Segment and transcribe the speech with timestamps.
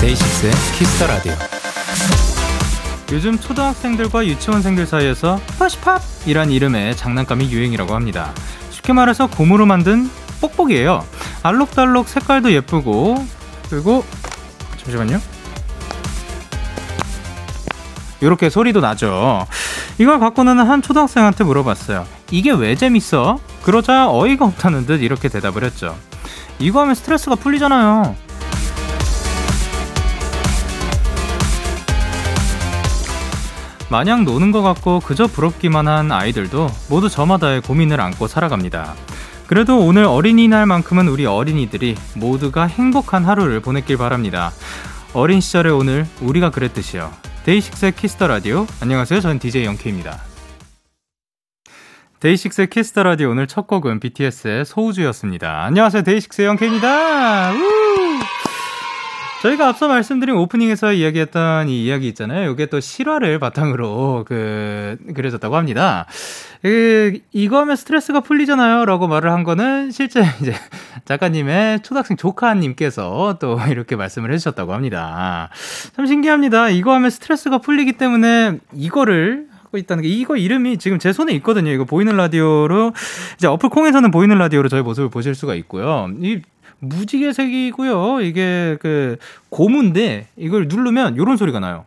[0.00, 1.53] DAY6의 Kiss the Radio.
[3.14, 8.32] 요즘 초등학생들과 유치원생들 사이에서 Push Pop이란 이름의 장난감이 유행이라고 합니다.
[8.70, 11.04] 쉽게 말해서 고무로 만든 뽁뽁이에요.
[11.44, 13.24] 알록달록 색깔도 예쁘고
[13.70, 14.04] 그리고
[14.78, 15.20] 잠시만요.
[18.20, 19.46] 이렇게 소리도 나죠.
[19.98, 22.08] 이걸 갖고 노는 한 초등학생한테 물어봤어요.
[22.32, 23.38] 이게 왜 재밌어?
[23.62, 25.96] 그러자 어이가 없다는 듯 이렇게 대답을 했죠.
[26.58, 28.16] 이거 하면 스트레스가 풀리잖아요.
[33.94, 38.92] 마냥 노는 것 같고 그저 부럽기만 한 아이들도 모두 저마다의 고민을 안고 살아갑니다.
[39.46, 44.50] 그래도 오늘 어린이날만큼은 우리 어린이들이 모두가 행복한 하루를 보냈길 바랍니다.
[45.12, 47.12] 어린 시절의 오늘 우리가 그랬듯이요.
[47.44, 48.66] DAY6의 Kiss the Radio.
[48.80, 49.20] 안녕하세요.
[49.20, 50.18] 저는 DJ Young K입니다.
[52.18, 55.66] DAY6의 Kiss the Radio 오늘 첫 곡은 BTS의 소우주였습니다.
[55.66, 56.02] 안녕하세요.
[56.02, 57.52] DAY6의 Young K입니다.
[59.44, 62.50] 저희가 앞서 말씀드린 오프닝에서 이야기했던 이 이야기 있잖아요.
[62.50, 66.06] 이게 또 실화를 바탕으로 그 그려졌다고 합니다.
[66.62, 68.86] 그 이거 하면 스트레스가 풀리잖아요.
[68.86, 70.54] 라고 말을 한 거는 실제 이제
[71.04, 75.50] 작가님의 초등학생 조카님께서 또 이렇게 말씀을 해주셨다고 합니다.
[75.94, 76.70] 참 신기합니다.
[76.70, 81.70] 이거 하면 스트레스가 풀리기 때문에 이거를 있다는 게 이거 이름이 지금 제 손에 있거든요.
[81.70, 82.92] 이거 보이는 라디오로
[83.36, 86.08] 이제 어플 콩에서는 보이는 라디오로 저희 모습을 보실 수가 있고요.
[86.20, 86.40] 이
[86.80, 88.20] 무지개색이고요.
[88.22, 89.16] 이게 그
[89.48, 91.86] 고무인데 이걸 누르면 이런 소리가 나요.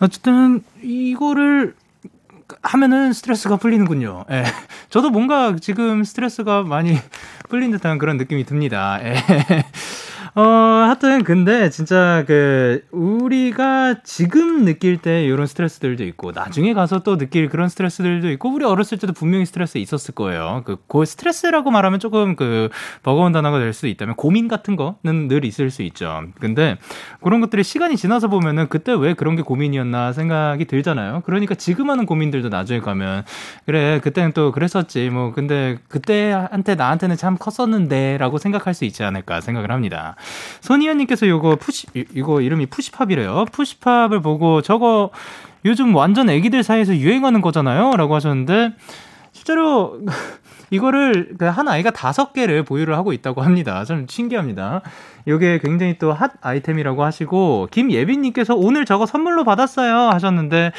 [0.00, 1.74] 어쨌든 이거를
[2.62, 4.24] 하면은 스트레스가 풀리는군요.
[4.30, 4.44] 예.
[4.90, 6.98] 저도 뭔가 지금 스트레스가 많이
[7.48, 8.98] 풀린 듯한 그런 느낌이 듭니다.
[9.02, 9.14] 예.
[10.36, 17.16] 어, 하여튼, 근데 진짜 그, 우리가 지금 느낄 때 이런 스트레스들도 있고, 나중에 가서 또
[17.16, 20.62] 느낄 그런 스트레스들도 있고, 우리 어렸을 때도 분명히 스트레스 있었을 거예요.
[20.64, 22.68] 그, 그 스트레스라고 말하면 조금 그,
[23.04, 26.24] 버거운 단어가 될수 있다면, 고민 같은 거는 늘 있을 수 있죠.
[26.40, 26.78] 근데,
[27.22, 31.22] 그런 것들이 시간이 지나서 보면은, 그때 왜 그런 게 고민이었나 생각이 들잖아요.
[31.26, 33.22] 그러니까 지금 하는 고민들도 나중에 가면,
[33.66, 35.10] 그래, 그때는 또 그랬었지.
[35.10, 40.16] 뭐, 근데, 그때한테 나한테는 참 컸었는데, 라고 생각할 수 있지 않을까 생각을 합니다.
[40.60, 43.46] 손희연님께서 요거 푸시, 이거 이름이 푸시팝이래요.
[43.52, 45.10] 푸시팝을 보고 저거
[45.64, 47.92] 요즘 완전 애기들 사이에서 유행하는 거잖아요.
[47.96, 48.74] 라고 하셨는데,
[49.32, 50.00] 실제로
[50.74, 53.84] 이거를 그한 아이가 다섯 개를 보유를 하고 있다고 합니다.
[53.84, 54.82] 좀 신기합니다.
[55.26, 60.72] 이게 굉장히 또 핫 아이템이라고 하시고 김예빈님께서 오늘 저거 선물로 받았어요 하셨는데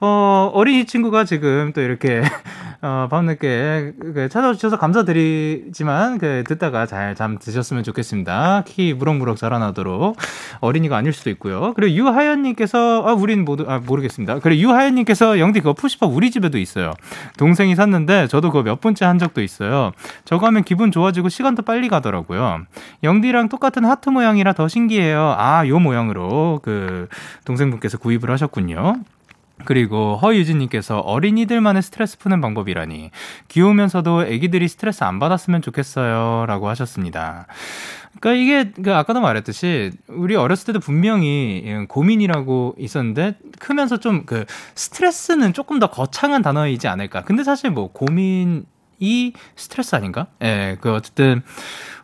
[0.00, 2.22] 어, 어린이 친구가 지금 또 이렇게
[2.82, 8.64] 어, 밤늦게 그 찾아주셔서 감사드리지만 그 듣다가 잘 잠 드셨으면 좋겠습니다.
[8.66, 10.16] 키 무럭무럭 자라나도록
[10.60, 11.72] 어린이가 아닐 수도 있고요.
[11.74, 14.40] 그리고 유하연님께서 아 우린 모두 아 모르겠습니다.
[14.40, 16.92] 그리고 유하연님께서 영디 그거 푸시팝 우리 집에도 있어요.
[17.38, 19.92] 동생이 샀는데 저도 그거 몇 번째 한 적도 있어요.
[20.24, 22.62] 저거 하면 기분 좋아지고 시간도 빨리 가더라고요.
[23.04, 25.34] 영디랑 똑같은 하트 모양이라 더 신기해요.
[25.36, 27.08] 아, 요 모양으로 그
[27.44, 28.96] 동생분께서 구입을 하셨군요.
[29.64, 33.10] 그리고 허유진님께서 어린이들만의 스트레스 푸는 방법이라니
[33.48, 37.46] 귀여우면서도 아기들이 스트레스 안 받았으면 좋겠어요 라고 하셨습니다.
[38.20, 45.52] 그러니까 이게 그 아까도 말했듯이 우리 어렸을 때도 분명히 고민이라고 있었는데 크면서 좀 그 스트레스는
[45.52, 47.22] 조금 더 거창한 단어이지 않을까.
[47.22, 48.64] 근데 사실 뭐 고민
[48.98, 50.26] 이 스트레스 아닌가?
[50.42, 51.42] 예, 그 어쨌든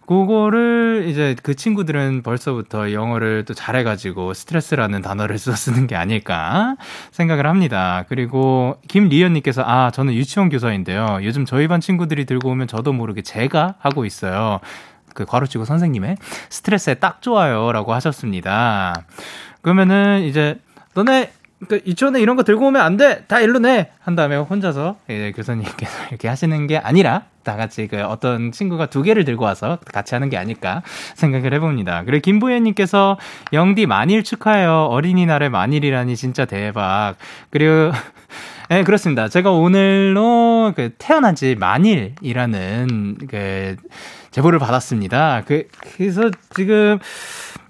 [0.06, 6.76] 그거를 이제 그 친구들은 벌써부터 영어를 또 잘해가지고 스트레스라는 단어를 써 쓰는 게 아닐까
[7.12, 8.04] 생각을 합니다.
[8.08, 11.20] 그리고 김리연님께서 아 저는 유치원 교사인데요.
[11.22, 14.60] 요즘 저희 반 친구들이 들고 오면 저도 모르게 제가 하고 있어요.
[15.14, 16.16] 그 괄호치고 선생님의
[16.48, 19.04] 스트레스에 딱 좋아요라고 하셨습니다.
[19.60, 20.58] 그러면은 이제
[20.94, 21.32] 너네
[21.68, 23.24] 그 유치원에 이런 거 들고 오면 안 돼!
[23.28, 23.90] 다 일로 내!
[24.00, 29.02] 한 다음에 혼자서 이제 교사님께서 이렇게 하시는 게 아니라 다 같이 그 어떤 친구가 두
[29.02, 30.82] 개를 들고 와서 같이 하는 게 아닐까
[31.14, 32.04] 생각을 해봅니다.
[32.04, 33.18] 그리고 김보현님께서
[33.52, 34.86] 영디 만일 축하해요.
[34.90, 37.14] 어린이날에 만일이라니 진짜 대박.
[37.50, 37.92] 그리고
[38.68, 39.28] 네, 그렇습니다.
[39.28, 43.76] 제가 오늘로 그 태어난 지 만일이라는 그
[44.30, 45.42] 제보를 받았습니다.
[45.46, 46.98] 그, 그래서 지금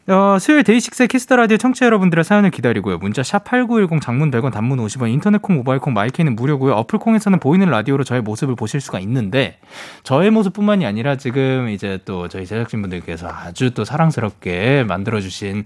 [0.09, 2.99] 어, 수요일 DAY6의 Kiss the Radio 청취자 여러분들의 사연을 기다리고요.
[2.99, 6.73] 문자 샵 8910 장문 100원 단문 50원 인터넷 콩 모바일 콩 My K는 무료고요.
[6.75, 9.59] 어플 콩에서는 보이는 라디오로 저의 모습을 보실 수가 있는데
[10.03, 15.63] 저의 모습뿐만이 아니라 지금 이제 또 저희 제작진분들께서 아주 또 사랑스럽게 만들어 주신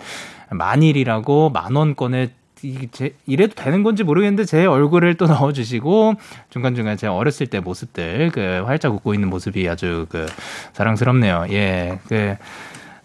[0.50, 6.15] 만일이라고 만원권의 이게 이래도 되는 건지 모르겠는데 제 얼굴을 또 넣어주시고
[6.50, 10.27] 중간중간 제 어렸을 때 모습들 그 활짝 웃고 있는 모습이 아주 그
[10.75, 11.47] 사랑스럽네요.
[11.53, 12.37] 예, 그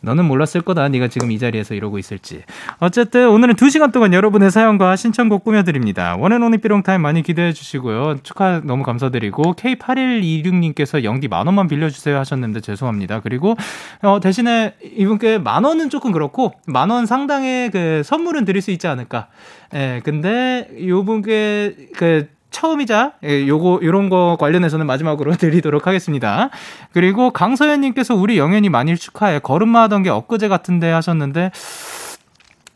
[0.02, 0.88] 너는 몰랐을 거다.
[0.90, 2.44] 네가 지금 이 자리에서 이러고 있을지.
[2.80, 6.16] 어쨌든 오늘은 2시간 동안 여러분의 사연과 신청곡 꾸며드립니다.
[6.18, 8.18] 원앤온리 삐롱타임 많이 기대해 주시고요.
[8.24, 13.22] 축하 너무 감사드리고 K8126님께서 영디 만 원만 빌려주세요 하셨는데 죄송합니다.
[13.22, 13.56] 그리고
[14.02, 18.88] 어, 대신에 이분께 만 원은 조금 그렇고 만 원 상당의 그 선물은 드릴 수 있지
[18.88, 19.28] 않을까.
[19.74, 26.50] 예, 근데 요분께 그 처음이자 예, 요거 요런 거 관련해서는 마지막으로 드리도록 하겠습니다.
[26.94, 29.40] 그리고 강서연 님께서 우리 영현이 만일 축하해.
[29.40, 31.52] 걸음마 하던 게 엊그제 같은데 하셨는데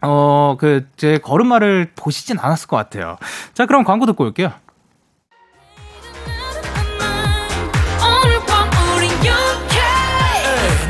[0.02, 3.18] 어, 그 제 걸음마를 보시진 않았을 것 같아요.
[3.54, 4.52] 자, 그럼 광고 듣고 올게요.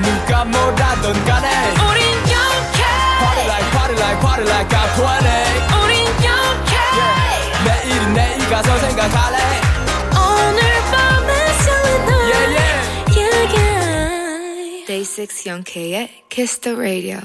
[0.01, 2.83] 누가 뭐라던 간에 우린 영케
[3.19, 5.44] Party like party like party like
[8.45, 9.37] I'm 20 가서 생각할래
[10.13, 10.61] 오늘
[10.91, 11.33] 밤에
[11.63, 13.17] 설레 yeah, yeah.
[13.17, 14.85] yeah, yeah.
[14.85, 17.19] Day 6 영케이의 Kiss the Radio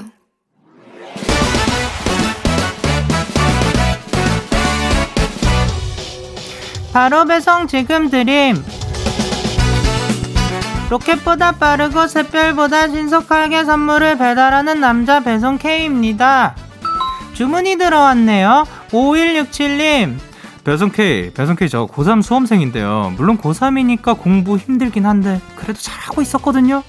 [6.91, 8.63] 바로 배송 지금 드림
[10.89, 16.55] 로켓보다 빠르고 샛별보다 신속하게 선물을 배달하는 남자 배송 K입니다.
[17.33, 18.67] 주문이 들어왔네요.
[18.89, 20.30] 5167님,
[20.63, 23.13] 배송 K, 배송 K 저 고3 수험생인데요.
[23.17, 26.83] 물론 고3이니까 공부 힘들긴 한데 그래도 잘하고 있었거든요.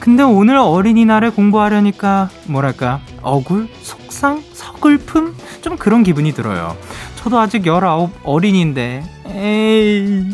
[0.00, 6.76] 근데 오늘 어린이날에 공부하려니까 뭐랄까 억울, 속상, 서글픔 좀 그런 기분이 들어요.
[7.16, 10.30] 저도 아직 19 어린인데 에이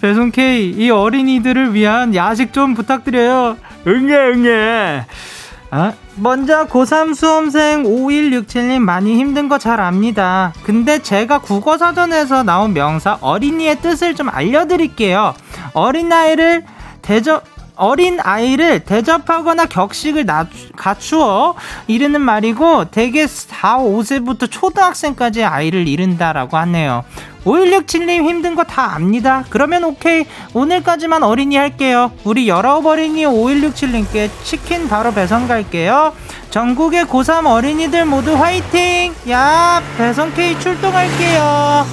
[0.00, 3.56] 배송 K 이 어린이들을 위한 야식 좀 부탁드려요.
[3.86, 5.06] 응애 응애.
[5.70, 10.52] 아, 먼저 고3 수험생 5167님 많이 힘든 거 잘 압니다.
[10.62, 15.34] 근데 제가 국어사전에서 나온 명사 어린이의 뜻을 좀 알려드릴게요.
[15.74, 16.64] 어린아이를
[17.02, 17.42] 대접,
[17.74, 21.54] 어린 아이를 대접하거나 격식을 낮추, 갖추어
[21.86, 27.04] 이르는 말이고 대개 4, 5세부터 초등학생까지 아이를 이른다라고 하네요.
[27.48, 29.44] 5167님 힘든 거 다 압니다.
[29.48, 30.26] 그러면 오케이.
[30.52, 32.12] 오늘까지만 어린이 할게요.
[32.24, 36.12] 우리 19 어린이 5167님께 치킨 바로 배송 갈게요.
[36.50, 39.14] 전국의 고3 어린이들 모두 화이팅!
[39.30, 41.86] 야, 배송 K 출동할게요.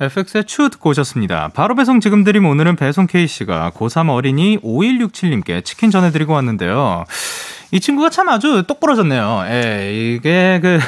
[0.00, 1.50] FX의 추 듣고 오셨습니다.
[1.54, 7.04] 바로 배송 지금 드림 오늘은 배송 K씨가 고3 어린이 5167님께 치킨 전해드리고 왔는데요.
[7.72, 9.44] 이 친구가 참 아주 똑부러졌네요.
[9.50, 10.78] 예, 이게 그,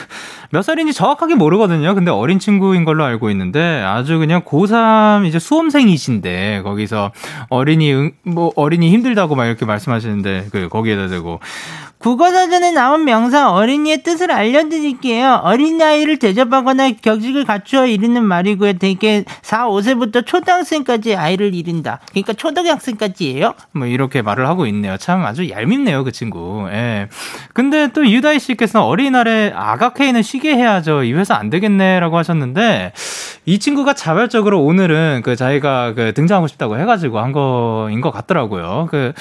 [0.53, 1.95] 몇 살인지 정확하게 모르거든요.
[1.95, 7.13] 근데 어린 친구인 걸로 알고 있는데 아주 그냥 고3 이제 수험생이신데 거기서
[7.51, 11.39] 어린이, 뭐 어린이 힘들다고 막 이렇게 말씀하시는데 그, 거기에다 대고
[11.99, 15.43] 국어사전에 나온 명사 어린이의 뜻을 알려드릴게요.
[15.45, 18.79] 어린아이를 대접하거나 격식을 갖추어 이르는 말이고요.
[18.79, 22.01] 대개 4, 5세부터 초등학생까지 아이를 이른다.
[22.09, 23.53] 그러니까 초등학생까지예요.
[23.73, 24.97] 뭐 이렇게 말을 하고 있네요.
[24.97, 26.67] 참 아주 얄밉네요, 그 친구.
[26.71, 27.09] 예.
[27.53, 31.05] 근데 또 유다희 씨께서 어린이날에 아가케이는 쉬게 해야죠.
[31.05, 32.93] 이 회사 안 되겠네라고 하셨는데
[33.47, 38.89] 이 친구가 자발적으로 오늘은 그 자기가 그 등장하고 싶다고 해가지고 한 거인 것 같더라고요.
[38.91, 39.13] 그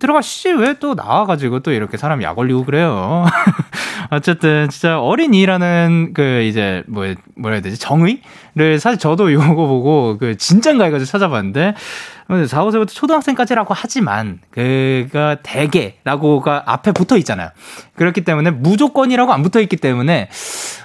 [0.00, 3.24] 들어가시지 왜 또 나와가지고 또 이렇게 사람 약 올리고 그래요.
[4.10, 10.36] 어쨌든 진짜 어린이라는 그 이제 뭐 뭐라 해야 되지 정의를 사실 저도 이거 보고 그
[10.36, 11.74] 진짠가 해가지고 찾아봤는데
[12.28, 17.50] 4, 5세부터 초등학생까지라고 하지만 그가 대개라고가 앞에 붙어 있잖아요.
[17.96, 20.28] 그렇기 때문에 무조건이라고 안 붙어 있기 때문에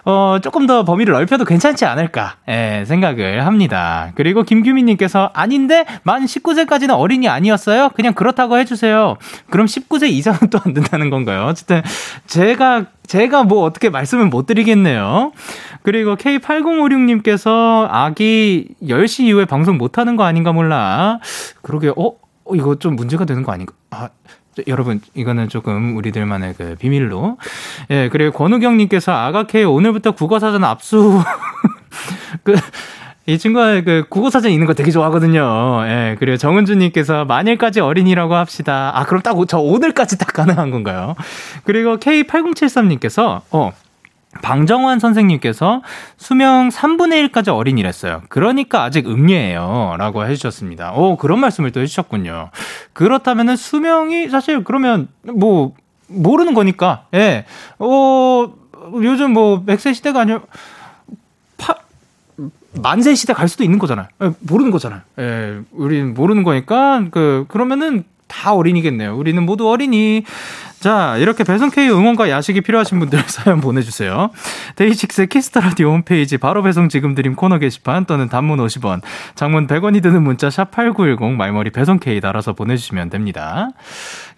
[0.06, 4.12] 어 조금 더 범위를 넓혀도 괜찮지 않을까 예, 생각을 합니다.
[4.16, 7.90] 그리고 김규민님께서 아닌데 만 19세까지는 어린이 아니었어요?
[7.96, 9.18] 그냥 그렇다고 해주세요.
[9.50, 11.46] 그럼 19세 이상은 또 안 된다는 건가요?
[11.46, 11.82] 어쨌든
[12.28, 15.32] 제가 제가 뭐 어떻게 말씀을 못 드리겠네요.
[15.82, 21.20] 그리고 K8056님께서 아기 10시 이후에 방송 못 하는 거 아닌가 몰라.
[21.64, 22.14] 그러게, 어?
[22.46, 23.74] 어 이거 좀 문제가 되는 거 아닌가?
[23.90, 24.10] 아,
[24.68, 27.38] 여러분, 이거는 조금 우리들만의 그 비밀로.
[27.90, 31.24] 예, 그리고 권우경님께서 아가 K 오늘부터 국어사전 압수.
[32.44, 32.54] 그,
[33.30, 35.84] 이 친구가 그 국어 사전 있는 거 되게 좋아하거든요.
[35.86, 38.92] 예, 그리고 정은주님께서 만일까지 어린이라고 합시다.
[38.96, 41.16] 아, 그럼 딱 저 오늘까지 딱 가능한 건가요?
[41.64, 43.72] 그리고 K8073님께서, 어,
[44.42, 45.82] 방정환 선생님께서
[46.18, 48.24] 수명 3분의 1까지 어린이랬어요.
[48.30, 49.96] 그러니까 아직 응예예요.
[49.98, 50.94] 라고 해주셨습니다.
[50.94, 52.50] 오, 그런 말씀을 또 해주셨군요.
[52.94, 55.74] 그렇다면은 수명이 사실 그러면 뭐,
[56.08, 57.46] 모르는 거니까, 예.
[57.78, 58.54] 어,
[58.96, 60.48] 요즘 뭐, 100세 시대가 아니라, 파,
[62.74, 64.08] 만세 시대 갈 수도 있는 거잖아요.
[64.22, 65.02] 예, 모르는 거잖아요.
[65.20, 69.18] 예, 우리는 모르는 거니까, 그, 그러면은 다 어린이겠네요.
[69.18, 70.24] 우리는 모두 어린이.
[70.80, 74.30] 자, 이렇게 배송K 응원과 야식이 필요하신 분들 사연 보내주세요.
[74.78, 79.02] DAY6 Kiss the Radio 홈페이지 바로 배송 지금 드림 코너 게시판 또는 단문 50원,
[79.36, 83.70] 장문 100원이 드는 문자 샵8910 말머리 배송K 달아서 보내주시면 됩니다.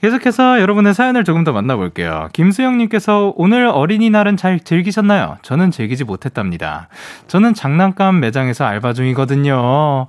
[0.02, 2.30] 계속해서 여러분의 사연을 조금 더 만나볼게요.
[2.34, 5.38] 김수영님께서 오늘 어린이날은 잘 즐기셨나요?
[5.44, 6.88] 저는 즐기지 못했답니다.
[7.28, 10.08] 저는 장난감 매장에서 알바 중이거든요.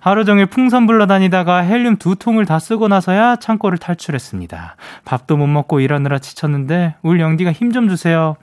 [0.00, 4.76] 하루 종일 풍선 불러다니다가 헬륨 두 통을 다 쓰고 나서야 창고를 탈출했습니다.
[5.04, 8.36] 밥도 못 먹고 일하느라 지쳤는데 울 영디가 힘 좀 주세요.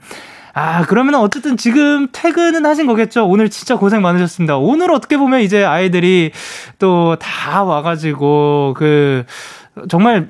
[0.54, 3.26] 아, 그러면 어쨌든 지금 퇴근은 하신 거겠죠?
[3.26, 4.58] 오늘 진짜 고생 많으셨습니다.
[4.58, 6.30] 오늘 어떻게 보면 이제 아이들이
[6.78, 9.24] 또 다 와가지고, 그,
[9.88, 10.28] 정말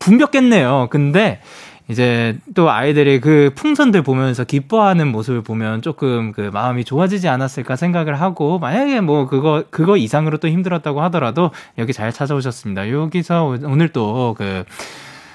[0.00, 0.88] 붐볐겠네요.
[0.90, 1.40] 근데
[1.88, 8.20] 이제 또 아이들이 그 풍선들 보면서 기뻐하는 모습을 보면 조금 그 마음이 좋아지지 않았을까 생각을
[8.20, 12.90] 하고 만약에 뭐 그거 그거 이상으로 또 힘들었다고 하더라도 여기 잘 찾아오셨습니다.
[12.90, 14.64] 여기서 오늘 또그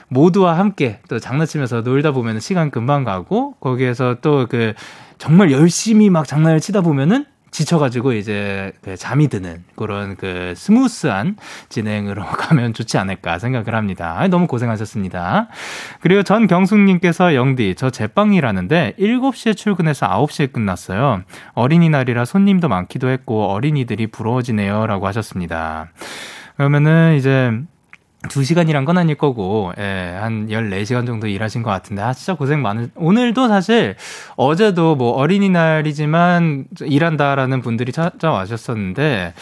[0.07, 4.73] 모두와 함께 또 장난치면서 놀다 보면 시간 금방 가고 거기에서 또 그
[5.17, 11.37] 정말 열심히 막 장난을 치다 보면은 지쳐가지고 이제 그 잠이 드는 그런 그 스무스한
[11.69, 14.27] 진행으로 가면 좋지 않을까 생각을 합니다.
[14.29, 15.47] 너무 고생하셨습니다.
[16.01, 21.21] 그리고 전경숙님께서 영디, 저 제빵이라는데 7시에 출근해서 9시에 끝났어요.
[21.53, 24.85] 어린이날이라 손님도 많기도 했고 어린이들이 부러워지네요.
[24.87, 25.87] 라고 하셨습니다.
[26.57, 27.53] 그러면은 이제
[28.27, 32.91] 2시간이란 건 아닐 거고, 예, 한 14시간 정도 일하신 것 같은데, 아, 진짜 고생 많은,
[32.95, 33.95] 오늘도 사실,
[34.35, 39.33] 어제도 뭐 어린이날이지만 일한다라는 분들이 찾아와셨었는데,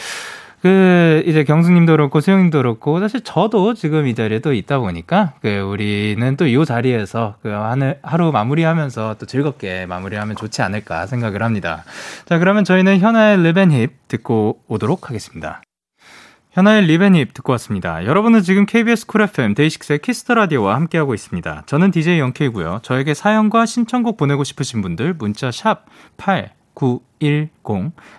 [0.61, 5.59] 그, 이제 경수님도 그렇고, 수영님도 그렇고, 사실 저도 지금 이 자리에 또 있다 보니까, 그,
[5.59, 11.83] 우리는 또 이 자리에서 그, 하루, 하루 마무리하면서 또 즐겁게 마무리하면 좋지 않을까 생각을 합니다.
[12.25, 15.61] 자, 그러면 저희는 현아의 Lip & Hip 듣고 오도록 하겠습니다.
[16.53, 18.05] 현아의 Lip & Hip 듣고 왔습니다.
[18.05, 21.63] 여러분은 지금 KBS 쿨 FM 데이식스의 키스터 라디오와 함께하고 있습니다.
[21.65, 22.81] 저는 DJ Young K고요.
[22.83, 25.86] 저에게 사연과 신청곡 보내고 싶으신 분들 문자 샵
[26.17, 27.50] 8910,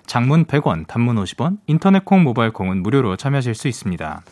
[0.06, 4.22] 장문 100원, 단문 50원, 인터넷 콩, 모바일 콩은 무료로 참여하실 수 있습니다.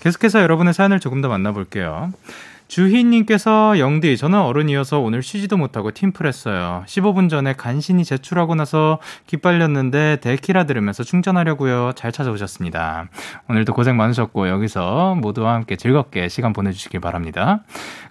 [0.00, 2.10] 계속해서 여러분의 사연을 조금 더 만나볼게요.
[2.72, 6.84] 주희님께서 영디, 저는 어른이어서 오늘 쉬지도 못하고 팀플했어요.
[6.86, 11.92] 15분 전에 간신히 제출하고 나서 기빨렸는데 데키라 들으면서 충전하려고요.
[11.96, 13.08] 잘 찾아오셨습니다.
[13.50, 17.62] 오늘도 고생 많으셨고 여기서 모두와 함께 즐겁게 시간 보내주시길 바랍니다.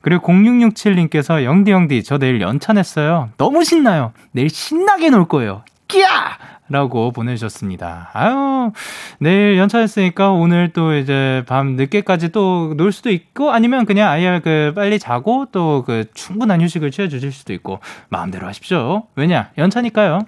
[0.01, 3.29] 그리고 0667님께서 영디 영디, 저 내일 연차 냈어요.
[3.37, 4.11] 너무 신나요.
[4.31, 5.63] 내일 신나게 놀 거예요.
[5.91, 6.37] 끼야!
[6.69, 8.11] 라고 보내주셨습니다.
[8.13, 8.71] 아유,
[9.19, 14.71] 내일 연차했으니까 오늘 또 이제 밤 늦게까지 또 놀 수도 있고 아니면 그냥 아예 그
[14.73, 19.03] 빨리 자고 또 그 충분한 휴식을 취해 주실 수도 있고 마음대로 하십시오.
[19.17, 19.49] 왜냐?
[19.57, 20.19] 연차니까요.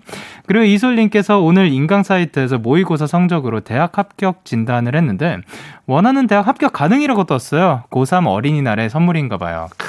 [0.45, 5.37] 그리고 이솔님께서 오늘 인강 사이트에서 모의고사 성적으로 대학 합격 진단을 했는데
[5.85, 7.85] 원하는 대학 합격 가능이라고 떴어요.
[7.89, 9.69] 고3 어린이날의 선물인가 봐요.
[9.77, 9.87] 크,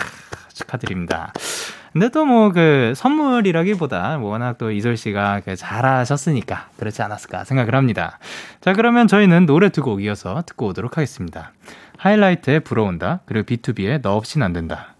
[0.54, 1.32] 축하드립니다.
[1.94, 7.76] 근데 또 뭐 그 선물이라기보다 뭐 워낙 또 이솔 씨가 그 잘하셨으니까 그렇지 않았을까 생각을
[7.76, 8.18] 합니다.
[8.60, 11.52] 자, 그러면 저희는 노래 두 곡 이어서 듣고 오도록 하겠습니다.
[11.98, 14.94] 하이라이트의 불어온다, 그리고 B2B의 너 없인 안 된다.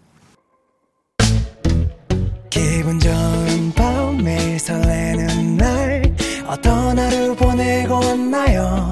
[2.49, 6.03] 기분 좋은 밤 매일 설레는 날
[6.47, 8.89] 어떤 하루 보내고 왔나요?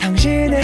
[0.00, 0.63] 당신의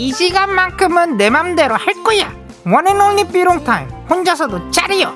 [0.00, 2.32] 이 시간만큼은 내 맘대로 할 거야.
[2.64, 5.12] One and only 삐롱 time 혼자서도 잘해요.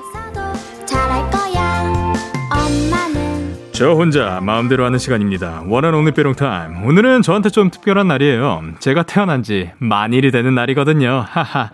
[3.71, 5.63] 저 혼자 마음대로 하는 시간입니다.
[5.65, 6.85] One and only 삐롱 time.
[6.85, 8.61] 오늘은 저한테 좀 특별한 날이에요.
[8.77, 11.25] 제가 태어난 지 만일이 되는 날이거든요.
[11.27, 11.71] 하하.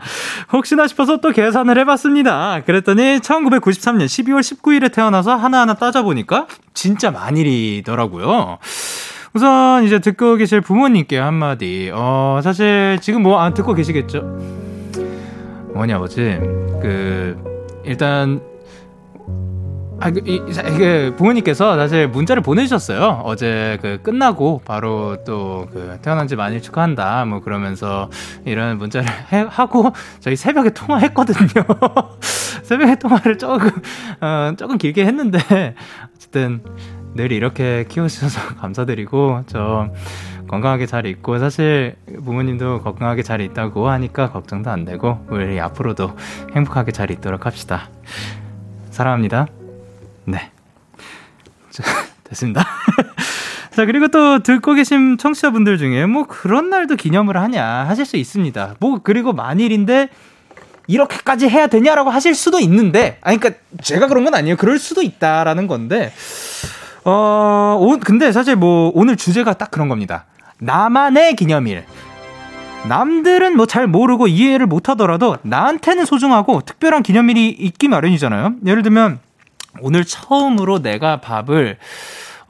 [0.54, 2.62] 혹시나 싶어서 또 계산을 해봤습니다.
[2.66, 8.60] 그랬더니 1993년 12월 19일에 태어나서 하나하나 따져보니까 진짜 만일이더라고요.
[9.34, 11.90] 우선 이제 듣고 계실 부모님께 한마디.
[11.94, 14.22] 어, 사실 지금 뭐 안 듣고 계시겠죠?
[15.74, 16.38] 뭐냐, 아버지.
[16.82, 17.38] 그,
[17.86, 18.42] 일단
[20.04, 20.42] 아, 그, 이,
[20.74, 23.22] 이게 부모님께서 사실 문자를 보내주셨어요.
[23.24, 27.24] 어제 그 끝나고 바로 또 그 태어난 지 많이 축하한다.
[27.26, 28.10] 뭐 그러면서
[28.44, 31.64] 이런 문자를 해, 하고 저희 새벽에 통화했거든요.
[32.64, 33.70] 새벽에 통화를 조금,
[34.22, 35.76] 어, 조금 길게 했는데
[36.16, 36.64] 어쨌든
[37.16, 39.90] 늘 이렇게 키워주셔서 감사드리고 저
[40.48, 46.16] 건강하게 잘 있고 사실 부모님도 건강하게 잘 있다고 하니까 걱정도 안 되고 우리 앞으로도
[46.56, 47.90] 행복하게 잘 있도록 합시다.
[48.90, 49.48] 사랑합니다.
[50.26, 50.52] 네.
[51.70, 51.84] 자,
[52.26, 52.66] 됐습니다.
[53.72, 58.76] 자, 그리고 또 듣고 계신 청취자분들 중에 뭐 그런 날도 기념을 하냐 하실 수 있습니다.
[58.80, 60.10] 뭐, 그리고 만일인데
[60.88, 64.58] 이렇게까지 해야 되냐라고 하실 수도 있는데, 아니, 그러니까 제가 그런 건 아니에요.
[64.58, 66.12] 그럴 수도 있다라는 건데,
[67.04, 70.26] 어, 오, 근데 사실 뭐 오늘 주제가 딱 그런 겁니다.
[70.60, 71.86] 나만의 기념일.
[72.88, 78.56] 남들은 뭐 잘 모르고 이해를 못 하더라도 나한테는 소중하고 특별한 기념일이 있기 마련이잖아요.
[78.66, 79.20] 예를 들면
[79.82, 81.78] 오늘 처음으로 내가 밥을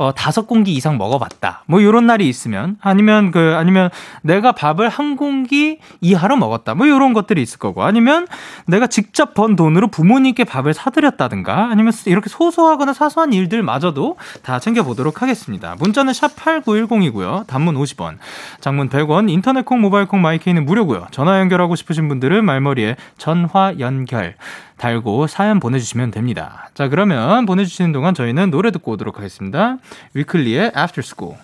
[0.02, 1.64] 어, 다섯 공기 이상 먹어봤다.
[1.68, 3.92] 뭐, 요런 날이 있으면, 아니면 그, 아니면
[4.24, 6.74] 내가 밥을 한 공기 이하로 먹었다.
[6.74, 8.26] 뭐, 요런 것들이 있을 거고, 아니면
[8.66, 15.76] 내가 직접 번 돈으로 부모님께 밥을 사드렸다든가, 아니면 이렇게 소소하거나 사소한 일들마저도 다 챙겨보도록 하겠습니다.
[15.78, 17.46] 문자는 샵 8910이고요.
[17.46, 18.18] 단문 50원,
[18.60, 21.10] 장문 100원, 인터넷 콩, 모바일 콩, 마이케이는 무료고요.
[21.12, 24.34] 전화 연결하고 싶으신 분들은 말머리에 전화 연결.
[24.82, 26.70] 달고 사연 보내주시면 됩니다.
[26.74, 29.78] 자, 그러면 보내주시는 동안 저희는 노래 듣고 오도록 하겠습니다.
[30.16, 31.36] 위클리의 After School.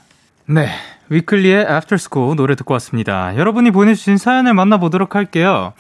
[0.47, 0.69] 네.
[1.09, 3.35] 위클리의 After School 노래 듣고 왔습니다.
[3.37, 5.71] 여러분이 보내주신 사연을 만나보도록 할게요.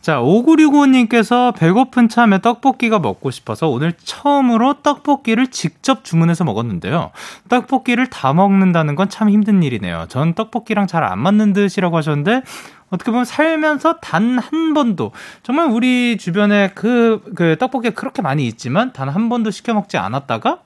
[0.00, 7.10] 자, 5965님께서 배고픈 참에 떡볶이가 먹고 싶어서 오늘 처음으로 떡볶이를 직접 주문해서 먹었는데요.
[7.48, 10.06] 떡볶이를 다 먹는다는 건 참 힘든 일이네요.
[10.08, 12.42] 전 떡볶이랑 잘 안 맞는 듯이라고 하셨는데,
[12.90, 15.10] 어떻게 보면 살면서 단 한 번도
[15.42, 20.58] 정말 우리 주변에 그, 그 떡볶이가 그렇게 많이 있지만 단 한 번도 시켜 먹지 않았다가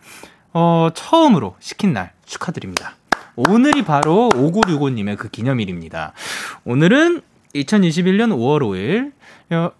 [0.52, 2.97] 어, 처음으로 시킨 날 축하드립니다.
[3.49, 6.12] 오늘이 바로 5965님의 그 기념일입니다.
[6.64, 7.23] 오늘은
[7.54, 9.12] 2021년 5월 5일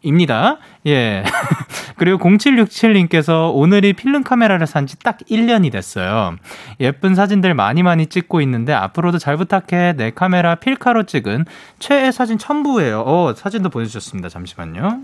[0.03, 0.59] 입니다.
[0.87, 1.23] 예.
[1.97, 6.37] 그리고 0767님께서 오늘이 필름 카메라를 산 지 딱 1년이 됐어요.
[6.81, 9.93] 예쁜 사진들 많이 많이 찍고 있는데 앞으로도 잘 부탁해.
[9.97, 11.45] 내 카메라 필카로 찍은
[11.79, 13.03] 최애 사진 첨부예요.
[13.07, 14.29] 어, 사진도 보내주셨습니다.
[14.31, 15.03] 잠시만요.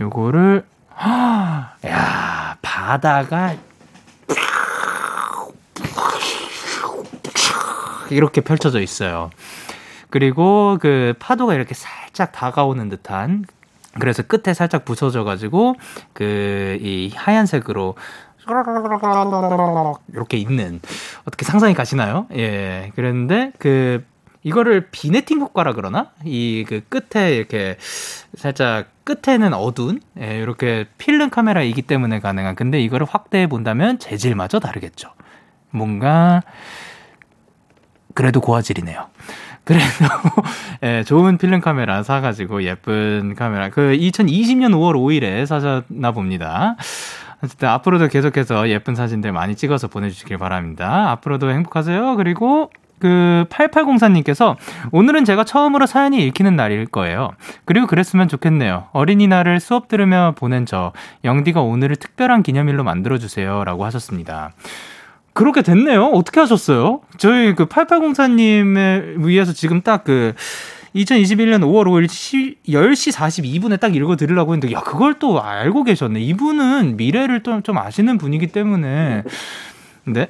[0.00, 0.64] 요거를,
[1.86, 3.54] 야 바다가
[8.12, 9.30] 이렇게 펼쳐져 있어요.
[10.10, 13.44] 그리고 그 파도가 이렇게 살짝 다가오는 듯한
[13.98, 15.74] 그래서 끝에 살짝 부서져 가지고
[16.12, 17.94] 그 이 하얀색으로
[20.12, 20.80] 이렇게 있는
[21.24, 22.26] 어떻게 상상이 가시나요?
[22.36, 24.04] 예, 그랬는데 그
[24.44, 27.76] 이거를 비네팅 효과라 그러나 이 그 끝에 이렇게
[28.36, 35.10] 살짝 끝에는 어두운 예, 이렇게 필름 카메라이기 때문에 가능한 근데 이거를 확대해 본다면 재질마저 다르겠죠.
[35.70, 36.42] 뭔가
[38.16, 39.06] 그래도 고화질이네요.
[39.64, 39.84] 그래도
[40.82, 46.76] 예, 좋은 필름 카메라 사가지고 예쁜 카메라 그 2020년 5월 5일에 사셨나 봅니다.
[47.44, 51.10] 어쨌든 앞으로도 계속해서 예쁜 사진들 많이 찍어서 보내주시길 바랍니다.
[51.10, 52.16] 앞으로도 행복하세요.
[52.16, 54.56] 그리고 그 8804님께서
[54.92, 57.32] 오늘은 제가 처음으로 사연이 읽히는 날일 거예요.
[57.66, 58.86] 그리고 그랬으면 좋겠네요.
[58.92, 60.92] 어린이날을 수업 들으며 보낸 저
[61.24, 63.64] 영디가 오늘을 특별한 기념일로 만들어 주세요.
[63.64, 64.52] 라고 하셨습니다.
[65.36, 66.06] 그렇게 됐네요.
[66.06, 67.02] 어떻게 하셨어요?
[67.18, 70.34] 저희 그 8804님을 위해서 지금 딱 그
[70.94, 76.20] 2021년 5월 5일 10시 42분에 딱 읽어 드리려고 했는데, 야, 그걸 또 알고 계셨네.
[76.20, 79.24] 이분은 미래를 또좀 아시는 분이기 때문에.
[80.04, 80.28] 네.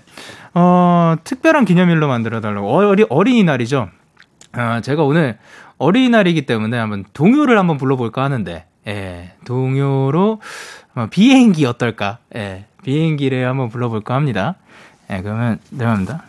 [0.55, 2.69] 어, 특별한 기념일로 만들어 달라고.
[2.69, 3.90] 어리, 어린이날이죠.
[4.57, 5.38] 어, 제가 오늘
[5.79, 10.40] 어린이날이기 때문에 한번 동요를 한번 불러볼까 하는데, 예, 동요로
[10.95, 12.19] 어, 비행기 어떨까?
[12.35, 14.57] 예, 비행기를 한번 불러볼까 합니다.
[15.11, 16.23] 예, 그러면 내려갑니다.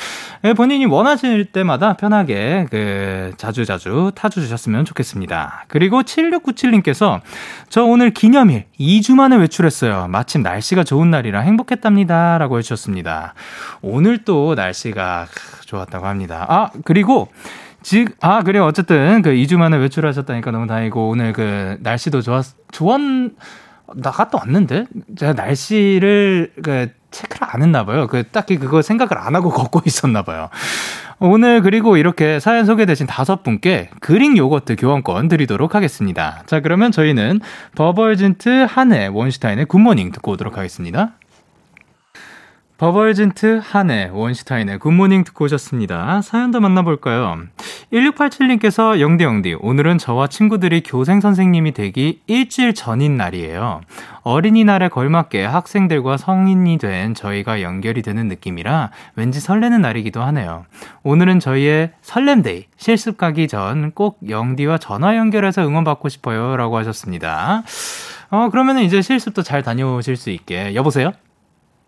[0.54, 5.64] 본인이 원하실 때마다 편하게 그 자주자주 타주셨으면 좋겠습니다.
[5.68, 7.22] 그리고 7697님께서
[7.70, 10.08] 저 오늘 기념일 2주 만에 외출했어요.
[10.08, 12.36] 마침 날씨가 좋은 날이라 행복했답니다.
[12.36, 13.32] 라고 해주셨습니다.
[13.80, 15.26] 오늘 또 날씨가
[15.64, 16.44] 좋았다고 합니다.
[16.50, 17.28] 아, 그리고
[17.86, 18.64] 즉, 아, 그래요.
[18.64, 23.00] 어쨌든, 그 2주 만에 외출하셨다니까 너무 다행이고, 오늘 그 날씨도 좋았, 좋았,
[23.94, 24.86] 나갔다 왔는데?
[25.16, 28.08] 제가 날씨를, 그, 체크를 안 했나 봐요.
[28.08, 30.48] 그, 딱히 그거 생각을 안 하고 걷고 있었나 봐요.
[31.20, 36.42] 오늘 그리고 이렇게 사연 소개되신 다섯 분께 그릭 요거트 교환권 드리도록 하겠습니다.
[36.46, 37.40] 자, 그러면 저희는
[37.76, 41.12] 버벌진트 한해 원슈타인의 굿모닝 듣고 오도록 하겠습니다.
[42.78, 46.20] 버벌진트, 한해, 원시타인의 굿모닝 듣고 오셨습니다.
[46.20, 47.38] 사연도 만나볼까요?
[47.90, 53.80] 1687님께서 영디 영디, 오늘은 저와 친구들이 교생 선생님이 되기 일주일 전인 날이에요.
[54.24, 60.66] 어린이날에 걸맞게 학생들과 성인이 된 저희가 연결이 되는 느낌이라 왠지 설레는 날이기도 하네요.
[61.02, 66.56] 오늘은 저희의 설렘데이, 실습 가기 전 꼭 영디와 전화 연결해서 응원받고 싶어요.
[66.56, 67.62] 라고 하셨습니다.
[68.30, 70.74] 어, 그러면 이제 실습도 잘 다녀오실 수 있게.
[70.74, 71.12] 여보세요?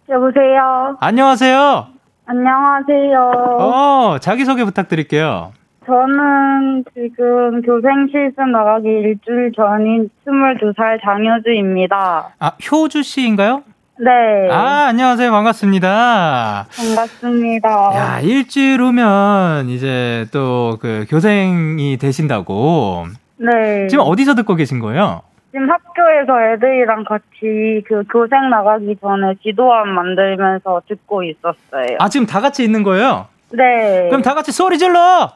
[0.08, 0.96] 여보세요.
[1.00, 1.86] 안녕하세요.
[2.26, 3.32] 안녕하세요.
[3.60, 5.52] 어, 자기소개 부탁드릴게요.
[5.86, 12.28] 저는 지금 교생 실습 나가기 일주일 전인 22살 장효주입니다.
[12.38, 13.62] 아, 효주 씨인가요?
[13.98, 14.50] 네.
[14.52, 15.30] 아, 안녕하세요.
[15.30, 16.66] 반갑습니다.
[16.76, 17.68] 반갑습니다.
[17.96, 23.06] 야, 일주일 후면 이제 또 그 교생이 되신다고.
[23.38, 23.86] 네.
[23.88, 25.22] 지금 어디서 듣고 계신 거예요?
[25.58, 31.96] 지금 학교에서 애들이랑 같이 그 교생 나가기 전에 지도안 만들면서 듣고 있었어요.
[31.98, 33.26] 아, 지금 다 같이 있는 거예요?
[33.50, 34.06] 네.
[34.08, 35.32] 그럼 다 같이 소리 질러!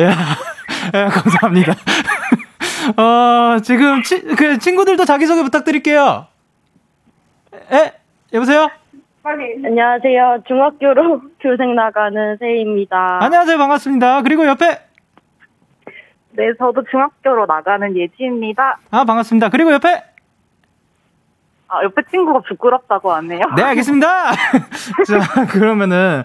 [0.00, 0.10] 야,
[0.94, 1.72] 야, 감사합니다.
[2.96, 6.26] 어, 지금 치, 그 친구들도 자기소개 부탁드릴게요.
[7.70, 7.92] 에?
[8.32, 8.70] 여보세요?
[9.24, 10.42] 안녕하세요.
[10.48, 13.18] 중학교로 교생 나가는 세희입니다.
[13.22, 13.56] 안녕하세요.
[13.56, 14.22] 반갑습니다.
[14.22, 14.66] 그리고 옆에
[16.34, 18.78] 네, 저도 중학교로 나가는 예지입니다.
[18.90, 19.50] 아, 반갑습니다.
[19.50, 20.02] 그리고 옆에
[21.68, 23.40] 아, 옆에 친구가 부끄럽다고 하네요.
[23.56, 24.32] 네, 알겠습니다.
[25.06, 26.22] 자, 그러면은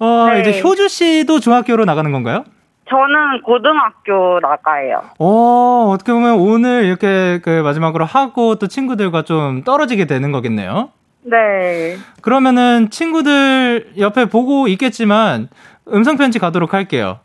[0.00, 0.40] 어, 네.
[0.40, 2.44] 이제 효주 씨도 중학교로 나가는 건가요?
[2.88, 5.02] 저는 고등학교 나가요.
[5.20, 10.90] 어, 어떻게 보면 오늘 이렇게 그 마지막으로 하고 또 친구들과 좀 떨어지게 되는 거겠네요.
[11.22, 11.96] 네.
[12.22, 15.48] 그러면은 친구들 옆에 보고 있겠지만
[15.92, 17.20] 음성 편지 가도록 할게요.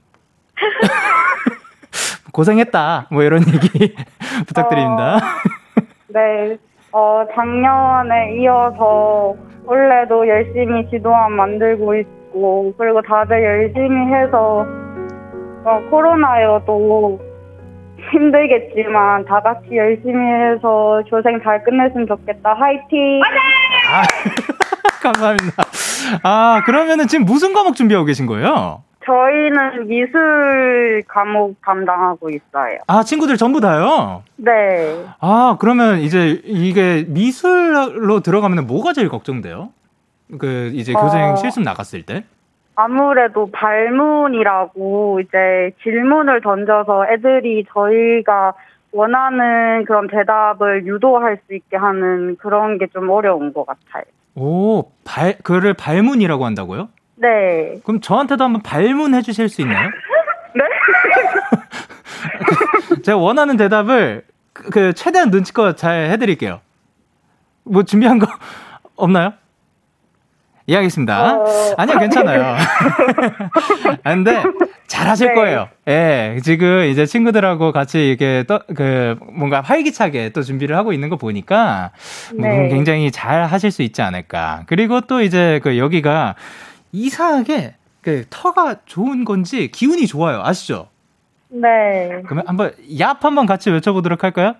[2.33, 3.07] 고생했다.
[3.11, 3.95] 뭐 이런 얘기
[4.47, 5.19] 부탁드립니다.
[6.07, 6.57] 네.
[6.91, 14.65] 어, 작년에 이어서 원래도 열심히 지도안 만들고 있고, 그리고 다들 열심히 해서,
[15.65, 17.19] 어, 코로나여도
[18.11, 22.53] 힘들겠지만, 다 같이 열심히 해서 교생 잘 끝냈으면 좋겠다.
[22.53, 23.21] 화이팅!
[23.87, 24.03] 아,
[25.01, 25.63] 감사합니다.
[26.23, 28.83] 아, 그러면은 지금 무슨 과목 준비하고 계신 거예요?
[29.05, 32.79] 저희는 미술 과목 담당하고 있어요.
[32.87, 34.23] 아, 친구들 전부 다요?
[34.35, 35.05] 네.
[35.19, 39.69] 아, 그러면 이제 이게 미술로 들어가면 뭐가 제일 걱정돼요?
[40.39, 41.35] 그, 이제 교생 어.
[41.35, 42.23] 실습 나갔을 때?
[42.75, 48.53] 아무래도 발문이라고 이제 질문을 던져서 애들이 저희가
[49.05, 54.03] 원하는 그런 대답을 유도할 수 있게 하는 그런 게 좀 어려운 것 같아요.
[54.35, 56.87] 오, 발, 그를 발문이라고 한다고요?
[57.17, 57.75] 네.
[57.83, 59.89] 그럼 저한테도 한번 발문해 주실 수 있나요?
[60.55, 60.63] 네?
[63.03, 66.61] 제가 원하는 대답을 그, 그 최대한 눈치껏 잘 해드릴게요.
[67.63, 68.27] 뭐 준비한 거
[68.95, 69.33] 없나요?
[70.67, 71.35] 예, 알겠습니다.
[71.35, 71.45] 어.
[71.77, 72.55] 아니요, 괜찮아요.
[74.03, 74.43] 아, 근데
[74.87, 75.33] 잘하실 네.
[75.35, 75.69] 거예요.
[75.87, 81.17] 예, 지금 이제 친구들하고 같이 이렇게 또, 그, 뭔가 활기차게 또 준비를 하고 있는 거
[81.17, 81.91] 보니까
[82.35, 82.69] 뭐 네.
[82.69, 84.63] 굉장히 잘 하실 수 있지 않을까.
[84.65, 86.33] 그리고 또 이제 그 여기가
[86.91, 90.41] 이상하게 그 터가 좋은 건지 기운이 좋아요.
[90.43, 90.87] 아시죠?
[91.49, 92.21] 네.
[92.25, 94.55] 그러면 한번 얍 한번 같이 외쳐보도록 할까요?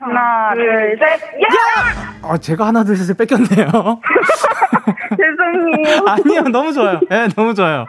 [0.00, 1.20] 하나, 둘, 셋.
[1.42, 2.14] 야!
[2.22, 4.00] 아, 제가 하나 둘 셋을 뺏겼네요.
[5.16, 6.04] 죄송해요.
[6.06, 7.00] 아니요, 너무 좋아요.
[7.10, 7.86] 예, 네, 너무 좋아요.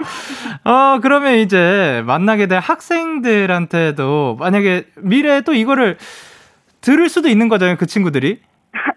[0.64, 5.98] 어, 그러면 이제 만나게 될 학생들한테도 만약에 미래에 또 이거를
[6.82, 8.40] 들을 수도 있는 거잖아요, 그 친구들이.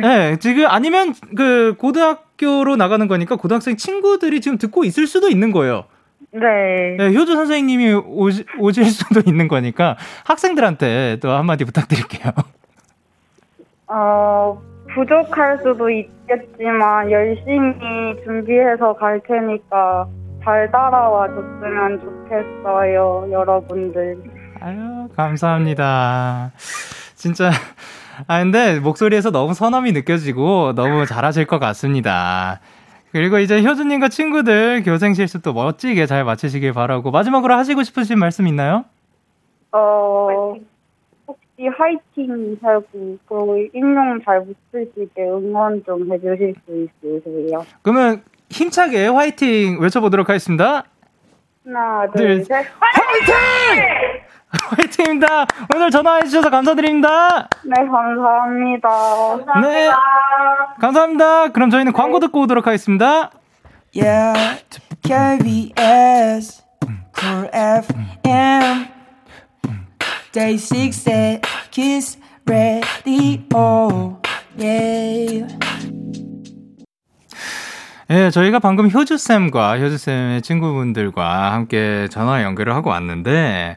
[0.00, 0.30] 네.
[0.32, 5.84] 예, 지금 아니면 그 고등학교로 나가는 거니까 고등학생 친구들이 지금 듣고 있을 수도 있는 거예요.
[6.32, 6.96] 네.
[6.96, 12.32] 네, 효주 선생님이 오시, 오실 수도 있는 거니까 학생들한테 또 한마디 부탁드릴게요.
[13.88, 14.62] 어,
[14.94, 17.74] 부족할 수도 있, 있겠지만 열심히
[18.24, 20.06] 준비해서 갈 테니까
[20.44, 24.16] 잘 따라와 줬으면 좋겠어요, 여러분들.
[24.60, 26.52] 아유, 감사합니다.
[27.14, 27.50] 진짜
[28.26, 32.60] 아 근데 목소리에서 너무 선함이 느껴지고 너무 잘하실 것 같습니다.
[33.12, 38.84] 그리고 이제 효주님과 친구들 교생 실습도 멋지게 잘 마치시길 바라고 마지막으로 하시고 싶으신 말씀 있나요?
[39.72, 40.54] 어,
[41.60, 47.64] 혹시 화이팅 하고 그 인용 잘 붙을 수 있게 응원 좀 해주실 수 있으세요?
[47.82, 50.84] 그러면 힘차게 화이팅 외쳐보도록 하겠습니다.
[51.64, 54.22] 하나, 둘, 둘, 셋, 화이팅!
[54.70, 55.46] 화이팅 입니다.
[55.74, 57.48] 오늘 전화해주셔서 감사드립니다.
[57.64, 59.60] 네, 감사합니다.
[59.60, 59.90] 네.
[60.80, 61.48] 감사합니다.
[61.48, 63.30] 그럼 저희는 광고 듣고 오도록 하겠습니다.
[63.94, 64.62] Yeah,
[65.02, 66.64] KBS,
[67.14, 68.99] Cool FM,
[70.32, 71.40] Day 6
[71.72, 74.20] Kiss Radio,
[74.56, 75.58] yeah.
[78.10, 83.76] 예, 저희가 방금 효주쌤과 효주쌤의 친구분들과 함께 전화 연결을 하고 왔는데,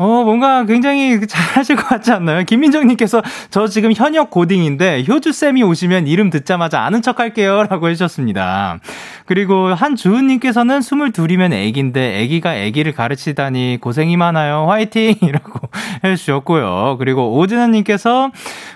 [0.00, 2.42] 어, 뭔가 굉장히 잘하실 것 같지 않나요?
[2.44, 7.66] 김민정님께서 저 지금 현역 고딩인데 효주쌤이 오시면 이름 듣자마자 아는 척 할게요.
[7.68, 8.78] 라고 해주셨습니다.
[9.26, 14.64] 그리고 한주은님께서는 22이면 애기인데 애기가 애기를 가르치다니 고생이 많아요.
[14.70, 15.16] 화이팅!
[15.20, 15.68] 이라고
[16.02, 16.96] 해주셨고요.
[16.98, 18.30] 그리고 오진아님께서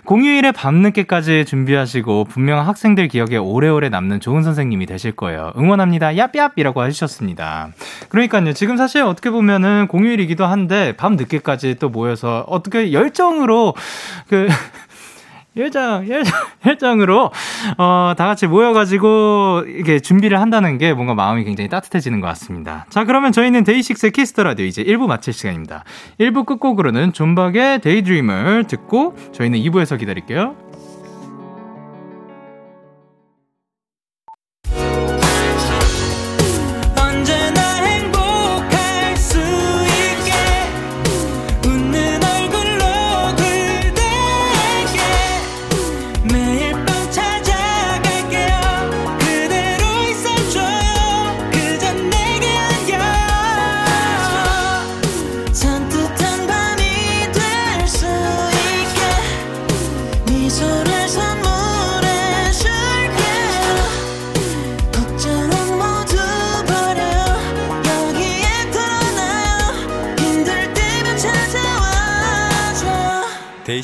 [0.05, 5.55] 공휴일에 밤늦게까지 준비하시고 분명 학생들 기억에 오래오래 남는 좋은 선생님이 되실 거예요.
[5.57, 6.11] 응원합니다.
[6.11, 6.53] 얍얍!
[6.57, 7.71] 이라고 해주셨습니다.
[8.11, 8.53] 그러니까요.
[8.53, 13.75] 지금 사실 어떻게 보면은 공휴일이기도 한데 밤 늦게까지 또 모여서 어떻게 열정으로
[14.29, 14.49] 그
[15.57, 16.33] 열정, 열정,
[16.67, 17.31] 열정으로,
[17.79, 22.87] 어, 다 같이 모여가지고, 이게 준비를 한다는 게 뭔가 마음이 굉장히 따뜻해지는 것 같습니다.
[22.91, 25.85] 자, 그러면 저희는 DAY6의 Kiss the Radio 이제 1부 마칠 시간입니다.
[26.19, 30.57] 1부 끝곡으로는 존박의 Daydream을 듣고 저희는 2부에서 기다릴게요.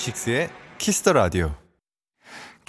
[0.01, 1.55] DAY6의 Kiss the Radio.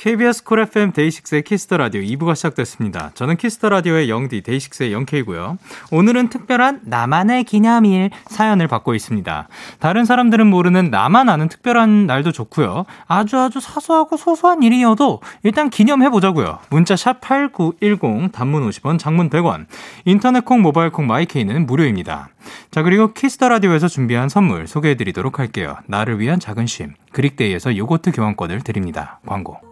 [0.02, 3.12] KBS 쿨 FM 데이식스의 키스터 라디오 2부가 시작됐습니다.
[3.14, 5.60] 저는 Kiss the Radio의 영디 데이식스의 영케이고요.
[5.92, 9.48] 오늘은 특별한 나만의 기념일 사연을 받고 있습니다.
[9.78, 12.86] 다른 사람들은 모르는 나만 아는 특별한 날도 좋고요.
[13.06, 16.58] 아주 아주 사소하고 소소한 일이어도 일단 기념해 보자고요.
[16.72, 19.68] 문자 샵 8910 단문 50원, 장문 100원.
[20.06, 22.30] 인터넷 콩, 모바일 콩, My K는 무료입니다.
[22.72, 25.78] 자, 그리고 Kiss the Radio에서 준비한 선물 소개해 드리도록 할게요.
[25.86, 26.96] 나를 위한 작은 쉼.
[27.12, 29.20] 그릭데이에서 요거트 교환권을 드립니다.
[29.28, 29.71] 광고.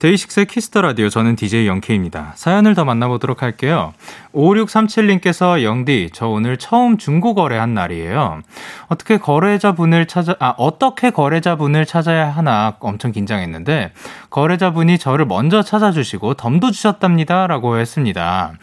[0.00, 2.32] DAY6의 Kiss the Radio 저는 DJ Young K입니다.
[2.34, 3.92] 사연을 더 만나보도록 할게요.
[4.32, 8.40] 5637님께서 영디 저 오늘 처음 중고 거래한 날이에요.
[8.88, 13.92] 어떻게 거래자분을 찾아 아 어떻게 거래자분을 찾아야 하나 엄청 긴장했는데
[14.30, 18.54] 거래자분이 저를 먼저 찾아주시고 덤도 주셨답니다라고 했습니다.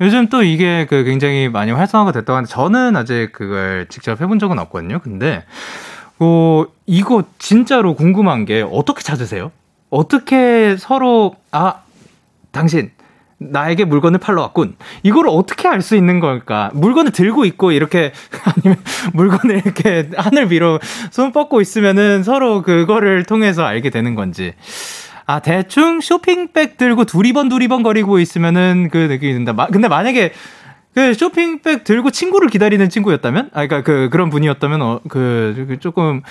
[0.00, 4.58] 요즘 또 이게 그 굉장히 많이 활성화가 됐다고 하는데 저는 아직 그걸 직접 해본 적은
[4.58, 5.00] 없거든요.
[5.00, 5.44] 근데
[6.18, 9.52] 어 이거 진짜로 궁금한 게 어떻게 찾으세요?
[9.90, 11.82] 어떻게 서로 아
[12.52, 12.90] 당신
[13.38, 14.76] 나에게 물건을 팔러 왔군.
[15.04, 16.70] 이걸 어떻게 알 수 있는 걸까?
[16.74, 18.12] 물건을 들고 있고 이렇게
[18.44, 18.78] 아니면
[19.12, 24.54] 물건을 이렇게 하늘 위로 손 뻗고 있으면은 서로 그거를 통해서 알게 되는 건지.
[25.26, 29.66] 아 대충 쇼핑백 들고 두리번 두리번 거리고 있으면은 그 느낌이 든다.
[29.66, 30.32] 근데 만약에
[30.94, 36.22] 그 쇼핑백 들고 친구를 기다리는 친구였다면, 아, 그니까 그 그런 분이었다면, 어, 그, 그 조금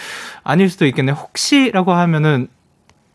[0.43, 1.13] 아닐 수도 있겠네.
[1.13, 2.49] 혹시라고 하면은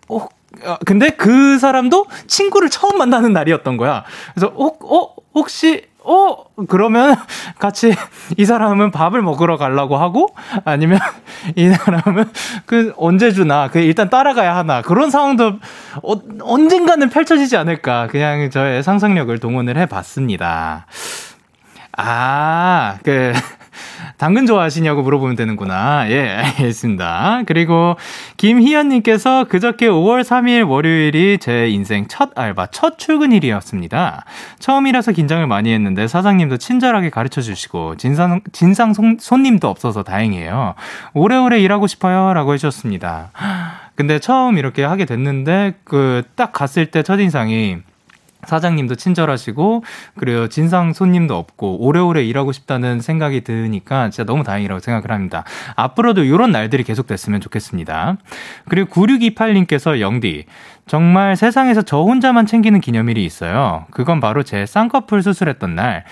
[0.09, 0.17] 어,
[0.65, 4.05] 어, 근데 그 사람도 친구를 처음 만나는 날이었던 거야.
[4.35, 6.37] 그래서, 어, 어, 혹시, 어,
[6.69, 7.15] 그러면
[7.59, 7.95] 같이
[8.37, 10.35] 이 사람은 밥을 먹으러 가려고 하고
[10.65, 10.99] 아니면
[11.55, 12.29] 이 사람은
[12.67, 15.59] 그 언제 주나 그 일단 따라가야 하나 그런 상황도
[16.03, 20.87] 어, 언젠가는 펼쳐지지 않을까 그냥 저의 상상력을 동원을 해 봤습니다.
[21.97, 23.33] 아, 그,
[24.19, 26.11] 당근 좋아하시냐고 물어보면 되는구나.
[26.11, 27.43] 예, 알겠습니다.
[27.47, 27.97] 그리고
[28.37, 34.25] 김희연님께서 그저께 5월 3일 월요일이 제 인생 첫 알바, 첫 출근일이었습니다.
[34.59, 40.75] 처음이라서 긴장을 많이 했는데 사장님도 친절하게 가르쳐 주시고 진상, 진상 손님도 없어서 다행이에요.
[41.15, 42.35] 오래오래 일하고 싶어요.
[42.35, 43.31] 라고 해주셨습니다.
[43.95, 47.79] 근데 처음 이렇게 하게 됐는데 그 딱 갔을 때 첫인상이
[48.47, 49.85] 사장님도 친절하시고
[50.17, 55.45] 그리고 진상 손님도 없고 오래오래 일하고 싶다는 생각이 드니까 진짜 너무 다행이라고 생각을 합니다.
[55.77, 58.17] 앞으로도 이런 날들이 계속 됐으면 좋겠습니다.
[58.69, 60.47] 그리고 9628님께서 영디
[60.87, 63.87] 정말 세상에서 저 혼자만 챙기는 기념일이 있어요.
[63.91, 66.05] 그건 바로 제 쌍꺼풀 수술했던 날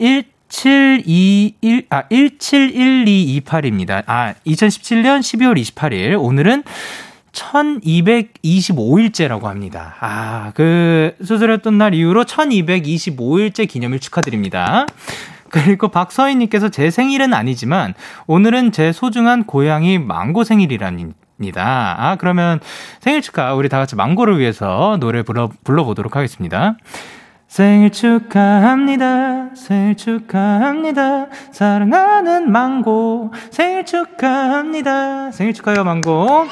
[0.00, 4.02] 1721, 아, 171228입니다.
[4.06, 6.20] 아, 2017년 12월 28일.
[6.20, 6.64] 오늘은
[7.38, 9.94] 1225일째라고 합니다.
[10.00, 14.86] 아, 그 수술했던 날 이후로 1225일째 기념일 축하드립니다.
[15.50, 17.94] 그리고 박서희님께서 제 생일은 아니지만
[18.26, 21.96] 오늘은 제 소중한 고양이 망고 생일이랍니다.
[21.98, 22.60] 아, 그러면
[23.00, 26.76] 생일 축하 우리 다 같이 망고를 위해서 노래 불러, 불러보도록 하겠습니다.
[27.46, 29.54] 생일 축하합니다.
[29.54, 31.28] 생일 축하합니다.
[31.50, 33.32] 사랑하는 망고.
[33.50, 35.30] 생일 축하합니다.
[35.30, 36.46] 생일 축하해요, 망고.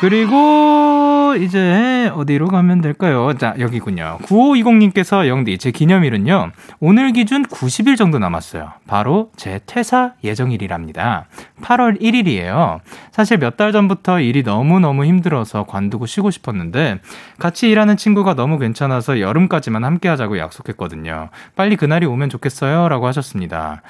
[0.00, 3.32] 그리고 이제 어디로 가면 될까요?
[3.38, 4.18] 자, 여기군요.
[4.22, 8.72] 9520님께서 영디, 제 기념일은요, 오늘 기준 90일 정도 남았어요.
[8.86, 11.26] 바로 제 퇴사 예정일이랍니다.
[11.62, 12.80] 8월 1일이에요.
[13.12, 16.98] 사실 몇 달 전부터 일이 너무너무 힘들어서 관두고 쉬고 싶었는데,
[17.38, 21.28] 같이 일하는 친구가 너무 괜찮아서 여름까지만 함께 하자고 약속했거든요.
[21.54, 22.88] 빨리 그날이 오면 좋겠어요.
[22.88, 23.82] 라고 하셨습니다.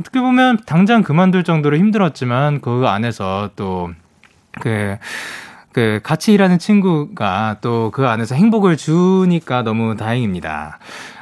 [0.00, 3.90] 어떻게 보면 당장 그만둘 정도로 힘들었지만, 그 안에서 또,
[4.60, 4.96] 그,
[5.72, 10.78] 그 같이 일하는 친구가 또 그 안에서 행복을 주니까 너무 다행입니다.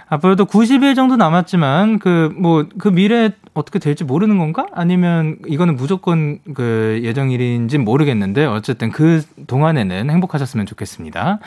[0.09, 4.67] 앞으로도 90일 정도 남았지만 그 뭐그 그 미래 어떻게 될지 모르는 건가?
[4.75, 11.39] 아니면 이거는 무조건 그 예정일인지 모르겠는데 어쨌든 그 동안에는 행복하셨으면 좋겠습니다.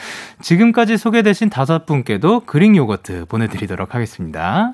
[0.42, 4.72] 지금까지 소개되신 다섯 분께도 그릭 요거트 보내드리도록 하겠습니다.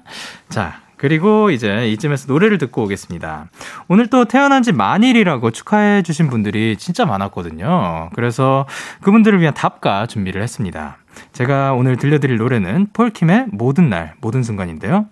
[0.49, 3.47] 자, 그리고 이제 이쯤에서 노래를 듣고 오겠습니다.
[3.87, 8.09] 오늘 또 태어난 지 만일이라고 축하해 주신 분들이 진짜 많았거든요.
[8.13, 8.65] 그래서
[9.01, 10.97] 그분들을 위한 답가 준비를 했습니다.
[11.33, 15.05] 제가 오늘 들려드릴 노래는 폴킴의 모든 날, 모든 순간인데요.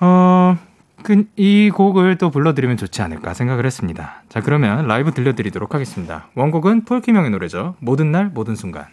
[0.00, 0.56] 어,
[1.02, 4.22] 그, 이 곡을 또 불러드리면 좋지 않을까 생각을 했습니다.
[4.28, 6.28] 자, 그러면 라이브 들려드리도록 하겠습니다.
[6.34, 7.74] 원곡은 폴킴 형의 노래죠.
[7.80, 8.86] 모든 날, 모든 순간.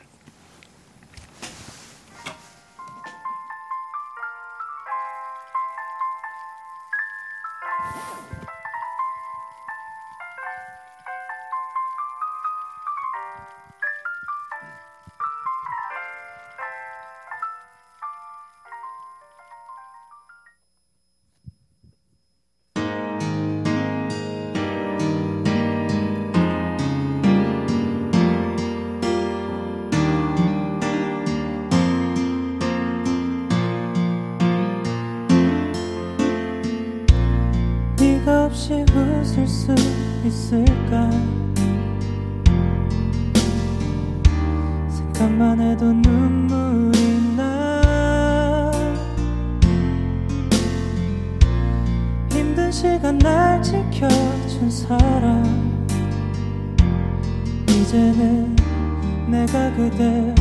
[59.30, 60.34] 내가 그대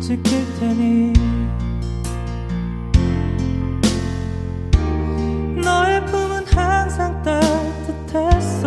[0.00, 1.12] 지킬 테니.
[5.64, 8.66] 너의 품은 항상 따뜻했어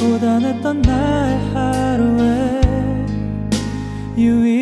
[0.00, 2.60] 고단했던 나의 하루에
[4.16, 4.61] 유일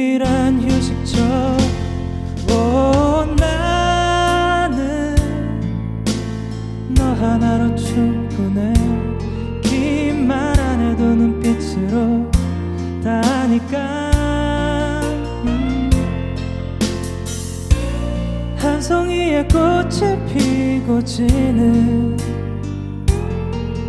[19.48, 22.16] 꽃이 피고 지는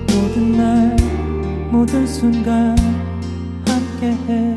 [0.08, 0.96] 모든 날
[1.72, 2.76] 모든 순간
[3.68, 4.54] 함께해.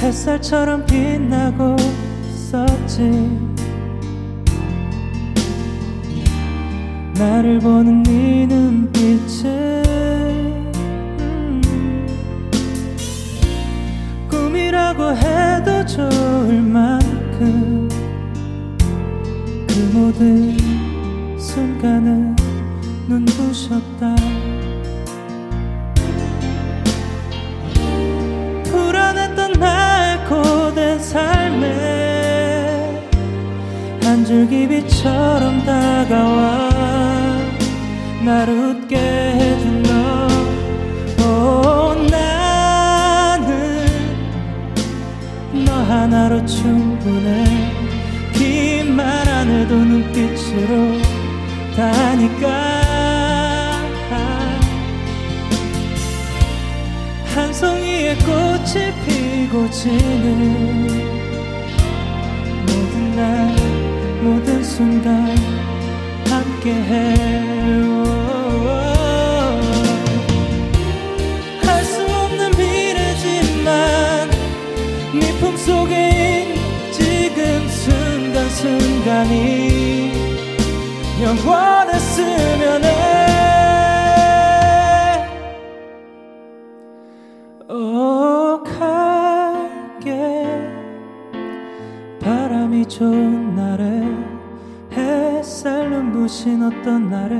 [0.00, 1.76] 햇살처럼 빛나고
[2.28, 3.30] 있었지.
[7.18, 10.25] 나를 보는 네 눈빛은
[14.96, 17.86] 뭐라고 해도 좋을 만큼
[19.68, 20.56] 그 모든
[21.38, 22.34] 순간은
[23.06, 24.16] 눈부셨다.
[28.64, 31.66] 불안했던 날 고된 삶에
[34.02, 36.70] 한 줄기 빛처럼 다가와
[38.24, 39.55] 날 웃게 해
[46.26, 47.44] 하나로 충분해.
[48.32, 50.98] 긴말 안 해도 눈빛으로
[51.76, 52.76] 다니까.
[57.34, 60.88] 한 송이의 꽃이 피고 지는
[62.62, 63.54] 모든 날
[64.22, 65.36] 모든 순간
[66.30, 68.25] 함께해 할
[79.06, 80.10] 순간순간이
[81.22, 82.88] 영원했으면 해
[87.68, 90.02] 오, 갈게.
[92.20, 94.02] 바람이 좋은 날에
[94.92, 97.36] 햇살 눈부신 어떤 날에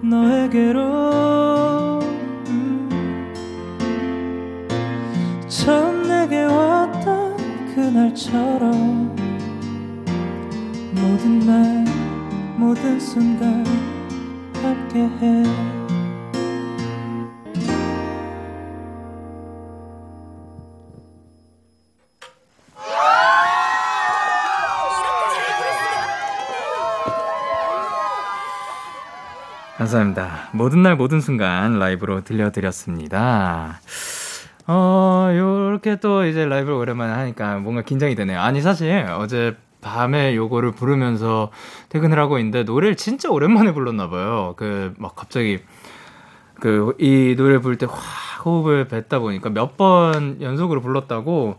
[0.00, 1.98] 너에게로.
[2.48, 3.34] 음,
[5.48, 7.36] 처음 내게 왔던
[7.74, 9.07] 그날처럼
[12.68, 13.64] 모든 순간
[14.62, 15.42] 함께해
[29.78, 30.50] 감사합니다.
[30.52, 33.80] 모든 날 모든 순간 라이브로 들려드렸습니다.
[34.66, 38.38] 어, 요렇게 또 이제 라이브를 오랜만에 하니까 뭔가 긴장이 되네요.
[38.38, 39.56] 아니, 사실 어제
[39.88, 41.50] 밤에 요거를 부르면서
[41.88, 44.54] 퇴근을 하고 있는데 노래를 진짜 오랜만에 불렀나 봐요.
[44.56, 45.58] 그, 막 갑자기
[46.60, 51.58] 그, 이 노래 부를 때 확 호흡을 뱉다 보니까 몇 번 연속으로 불렀다고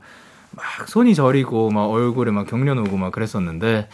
[0.51, 3.89] 막 손이 저리고 막 얼굴에 막 경련 오고 막 그랬었는데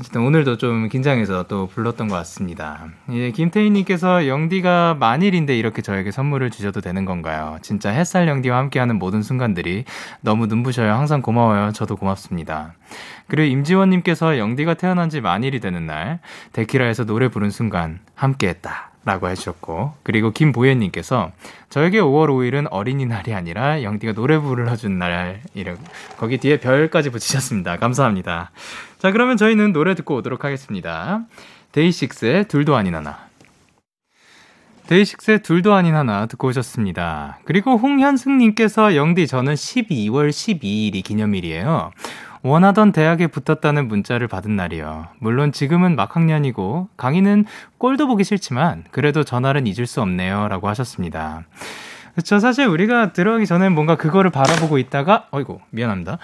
[0.00, 2.86] 어쨌든 오늘도 좀 긴장해서 또 불렀던 것 같습니다.
[3.12, 7.58] 예, 김태희님께서 영디가 만일인데 이렇게 저에게 선물을 주셔도 되는 건가요?
[7.60, 9.84] 진짜 햇살 영디와 함께하는 모든 순간들이
[10.22, 10.90] 너무 눈부셔요.
[10.94, 11.72] 항상 고마워요.
[11.72, 12.72] 저도 고맙습니다.
[13.28, 16.20] 그리고 임지원님께서 영디가 태어난 지 만일이 되는 날
[16.54, 18.89] 데키라에서 노래 부른 순간 함께했다.
[19.04, 21.32] 라고 해주셨고 그리고 김보현님께서
[21.70, 25.78] 저에게 5월 5일은 어린이날이 아니라 영디가 노래 불러준 날 이런
[26.18, 27.78] 거기 뒤에 별까지 붙이셨습니다.
[27.78, 28.50] 감사합니다.
[28.98, 31.22] 자 그러면 저희는 노래 듣고 오도록 하겠습니다.
[31.72, 33.30] 데이식스의 둘도 아닌 하나.
[34.88, 37.38] 데이식스의 둘도 아닌 하나 듣고 오셨습니다.
[37.44, 41.92] 그리고 홍현승님께서 영디 저는 12월 12일이 기념일이에요
[42.42, 45.08] 원하던 대학에 붙었다는 문자를 받은 날이요.
[45.18, 47.44] 물론 지금은 막학년이고 강의는
[47.78, 50.48] 꼴도 보기 싫지만 그래도 전날은 잊을 수 없네요.
[50.48, 51.44] 라고 하셨습니다.
[52.14, 52.38] 그쵸.
[52.38, 56.18] 사실 우리가 들어가기 전에 뭔가 그거를 바라보고 있다가, 어이구, 미안합니다.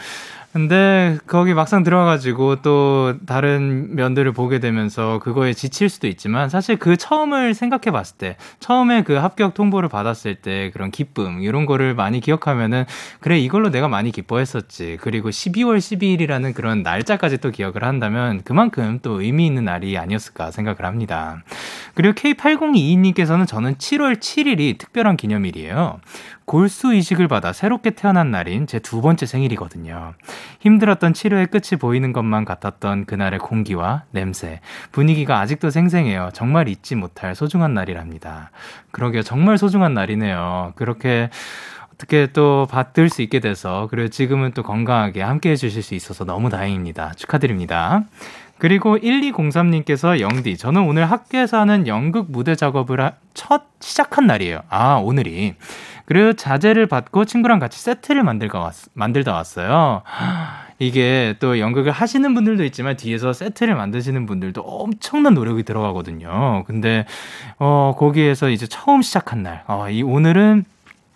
[0.56, 6.96] 근데 거기 막상 들어가가지고 또 다른 면들을 보게 되면서 그거에 지칠 수도 있지만 사실 그
[6.96, 12.20] 처음을 생각해 봤을 때 처음에 그 합격 통보를 받았을 때 그런 기쁨 이런 거를 많이
[12.20, 12.86] 기억하면은
[13.20, 19.20] 그래 이걸로 내가 많이 기뻐했었지 그리고 12월 12일이라는 그런 날짜까지 또 기억을 한다면 그만큼 또
[19.20, 21.42] 의미 있는 날이 아니었을까 생각을 합니다.
[21.92, 26.00] 그리고 K8022님께서는 저는 7월 7일이 특별한 기념일이에요.
[26.46, 30.14] 골수 이식을 받아 새롭게 태어난 날인 제 두 번째 생일이거든요.
[30.60, 34.60] 힘들었던 치료의 끝이 보이는 것만 같았던 그날의 공기와 냄새,
[34.92, 36.30] 분위기가 아직도 생생해요.
[36.32, 38.50] 정말 잊지 못할 소중한 날이랍니다.
[38.90, 39.22] 그러게요.
[39.22, 40.72] 정말 소중한 날이네요.
[40.76, 41.30] 그렇게
[41.94, 46.50] 어떻게 또 받을 수 있게 돼서 그리고 지금은 또 건강하게 함께 해주실 수 있어서 너무
[46.50, 47.14] 다행입니다.
[47.16, 48.04] 축하드립니다.
[48.58, 54.60] 그리고 1203님께서 영디, 저는 오늘 학교에서 하는 연극 무대 작업을 첫 시작한 날이에요.
[54.70, 55.56] 아, 오늘이.
[56.06, 60.02] 그리고 자재를 받고 친구랑 같이 세트를 만들다, 왔, 만들다 왔어요.
[60.78, 66.64] 이게 또 연극을 하시는 분들도 있지만 뒤에서 세트를 만드시는 분들도 엄청난 노력이 들어가거든요.
[66.66, 67.06] 근데
[67.58, 70.64] 어 거기에서 이제 처음 시작한 날, 어, 이 오늘은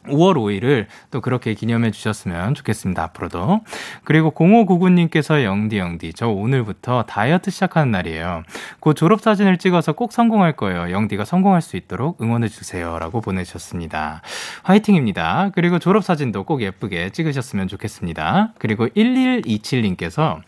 [0.07, 3.03] 5월 5일을 또 그렇게 기념해 주셨으면 좋겠습니다.
[3.03, 3.61] 앞으로도.
[4.05, 8.43] 그리고 0599님께서 영디 영디 저 오늘부터 다이어트 시작하는 날이에요.
[8.81, 10.91] 곧 졸업 사진을 찍어서 꼭 성공할 거예요.
[10.91, 14.23] 영디가 성공할 수 있도록 응원해 주세요라고 보내주셨습니다.
[14.63, 15.51] 화이팅입니다.
[15.55, 18.55] 그리고 졸업 사진도 꼭 예쁘게 찍으셨으면 좋겠습니다.
[18.59, 20.41] 그리고 1127님께서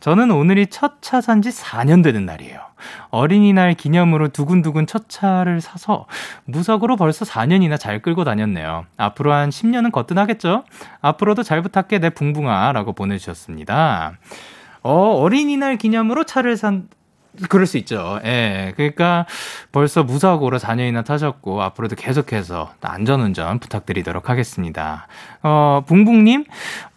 [0.00, 2.60] 저는 오늘이 첫 차 산 지 4년 되는 날이에요.
[3.10, 6.06] 어린이날 기념으로 두근두근 첫 차를 사서
[6.44, 8.86] 무석으로 벌써 4년이나 잘 끌고 다녔네요.
[8.96, 10.64] 앞으로 한 10년은 거뜬하겠죠?
[11.00, 14.12] 앞으로도 잘 부탁해 내 붕붕아 라고 보내주셨습니다.
[14.82, 16.88] 어, 어린이날 기념으로 차를 산,
[17.48, 18.20] 그럴 수 있죠.
[18.24, 18.72] 예.
[18.76, 19.26] 그러니까
[19.72, 25.06] 벌써 무사고로 4년이나 타셨고 앞으로도 계속해서 안전운전 부탁드리도록 하겠습니다.
[25.42, 26.44] 어, 붕붕님,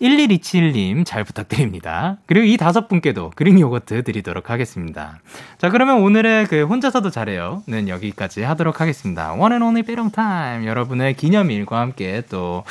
[0.01, 2.17] 11271님 잘 부탁드립니다.
[2.25, 5.19] 그리고 이 다섯 분께도 그린 요거트 드리도록 하겠습니다.
[5.57, 9.33] 자, 그러면 오늘의 그 혼자서도 잘해요는 여기까지 하도록 하겠습니다.
[9.33, 10.65] One and only 빼롱 타임.
[10.65, 12.63] 여러분의 기념일과 함께 또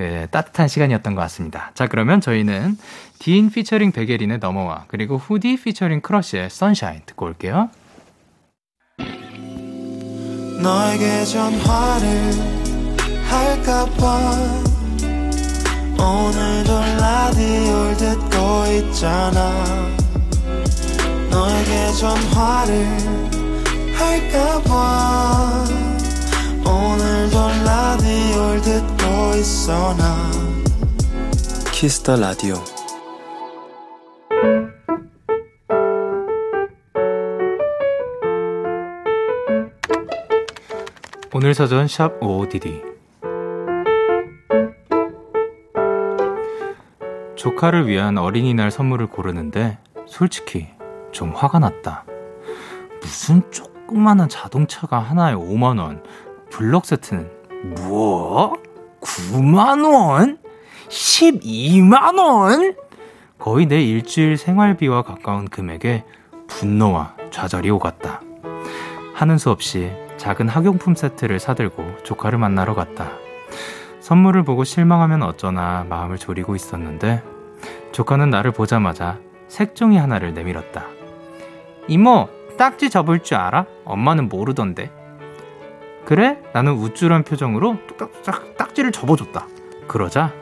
[0.00, 1.72] 그 따뜻한 시간이었던 것 같습니다.
[1.74, 2.78] 자, 그러면 저희는
[3.20, 7.68] 딘 피처링 백예린의 넘어와 그리고 후디 피처링 크러쉬의 Sunshine 듣고 올게요.
[10.62, 12.32] 너에게 전화를
[13.28, 14.30] 할까봐
[16.00, 19.66] 오늘도 라디오를 듣고 있잖아.
[21.30, 22.96] 너에게 전화를
[23.96, 25.64] 할까봐
[26.64, 30.30] 오늘도 라디오를 듣고 있어 나.
[31.70, 32.79] 키스터 라디오
[41.32, 42.82] 오늘 사전 샵 OODD
[47.36, 50.66] 조카를 위한 어린이날 선물을 고르는데 솔직히
[51.12, 52.04] 좀 화가 났다.
[53.00, 56.02] 무슨 조그마한 자동차가 하나에 5만원,
[56.50, 57.30] 블럭 세트는
[57.76, 58.54] 뭐?
[59.00, 60.38] 9만원?
[60.88, 62.74] 12만원?
[63.38, 66.02] 거의 내 일주일 생활비와 가까운 금액에
[66.48, 68.20] 분노와 좌절이 오갔다.
[69.14, 73.12] 하는 수 없이 작은 학용품 세트를 사들고 조카를 만나러 갔다.
[74.00, 77.22] 선물을 보고 실망하면 어쩌나 마음을 졸이고 있었는데
[77.92, 79.18] 조카는 나를 보자마자
[79.48, 80.84] 색종이 하나를 내밀었다.
[81.88, 83.64] 이모, 딱지 접을 줄 알아?
[83.86, 84.92] 엄마는 모르던데.
[86.04, 86.38] 그래?
[86.52, 87.78] 나는 우쭐한 표정으로
[88.26, 89.46] 딱, 딱지를 접어줬다.
[89.88, 90.34] 그러자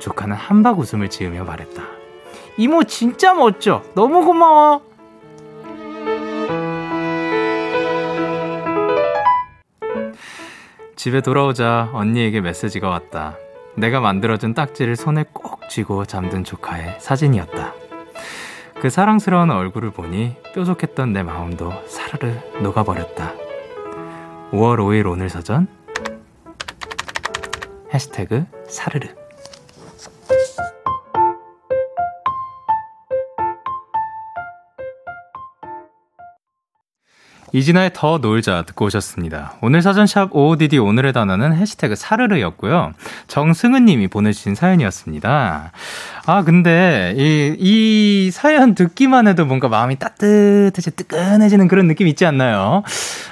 [0.00, 1.84] 조카는 한박 웃음을 지으며 말했다.
[2.56, 3.84] 이모 진짜 멋져.
[3.94, 4.89] 너무 고마워.
[11.00, 13.38] 집에 돌아오자 언니에게 메시지가 왔다.
[13.74, 17.72] 내가 만들어준 딱지를 손에 꼭 쥐고 잠든 조카의 사진이었다.
[18.82, 23.32] 그 사랑스러운 얼굴을 보니 뾰족했던 내 마음도 사르르 녹아버렸다.
[24.50, 25.68] 5월 5일 오늘 사전
[27.94, 29.19] 해시태그 사르르
[37.52, 39.54] 이진아의 더 놀자 듣고 오셨습니다.
[39.60, 42.92] 오늘 사전샵 OODD 오늘의 단어는 해시태그 사르르였고요.
[43.28, 45.72] 정승은 님이 보내주신 사연이었습니다.
[46.26, 52.82] 아, 근데 이, 이 사연 듣기만 해도 뭔가 마음이 따뜻해지, 뜨끈해지는 그런 느낌 있지 않나요?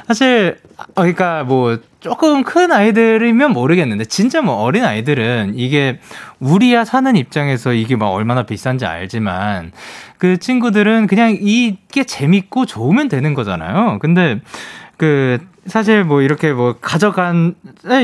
[0.06, 5.98] 사실, 어, 그러니까 뭐 조금 큰 아이들이면 모르겠는데 진짜 뭐 어린 아이들은 이게
[6.38, 9.72] 우리야 사는 입장에서 이게 막 얼마나 비싼지 알지만
[10.18, 13.98] 그 친구들은 그냥 이게 재밌고 좋으면 되는 거잖아요.
[14.00, 14.40] 근데
[14.96, 15.38] 그
[15.68, 17.54] 사실 뭐 이렇게 뭐 가져간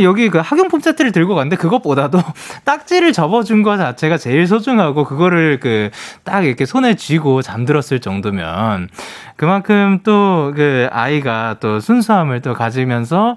[0.03, 2.19] 여기 그 학용품 세트를 들고 갔는데 그것보다도
[2.65, 5.91] 딱지를 접어준 것 자체가 제일 소중하고 그거를 그
[6.25, 8.89] 딱 이렇게 손에 쥐고 잠들었을 정도면
[9.37, 13.37] 그만큼 또 그 아이가 또 순수함을 또 가지면서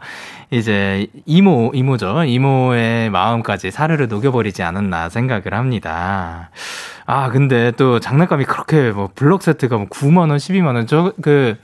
[0.52, 6.50] 이제 이모 이모죠 이모의 마음까지 사르르 녹여버리지 않았나 생각을 합니다.
[7.06, 11.58] 아 근데 또 장난감이 그렇게 뭐 블록 세트가 뭐 9만 원, 12만 원저그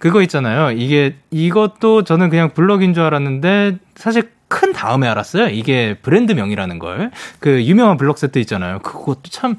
[0.00, 0.72] 그거 있잖아요.
[0.72, 5.48] 이게 이것도 저는 그냥 블럭인 줄 알았는데 사실 큰 다음에 알았어요.
[5.48, 7.10] 이게 브랜드명이라는 걸.
[7.38, 8.80] 그 유명한 블럭 세트 있잖아요.
[8.80, 9.56] 그것도 참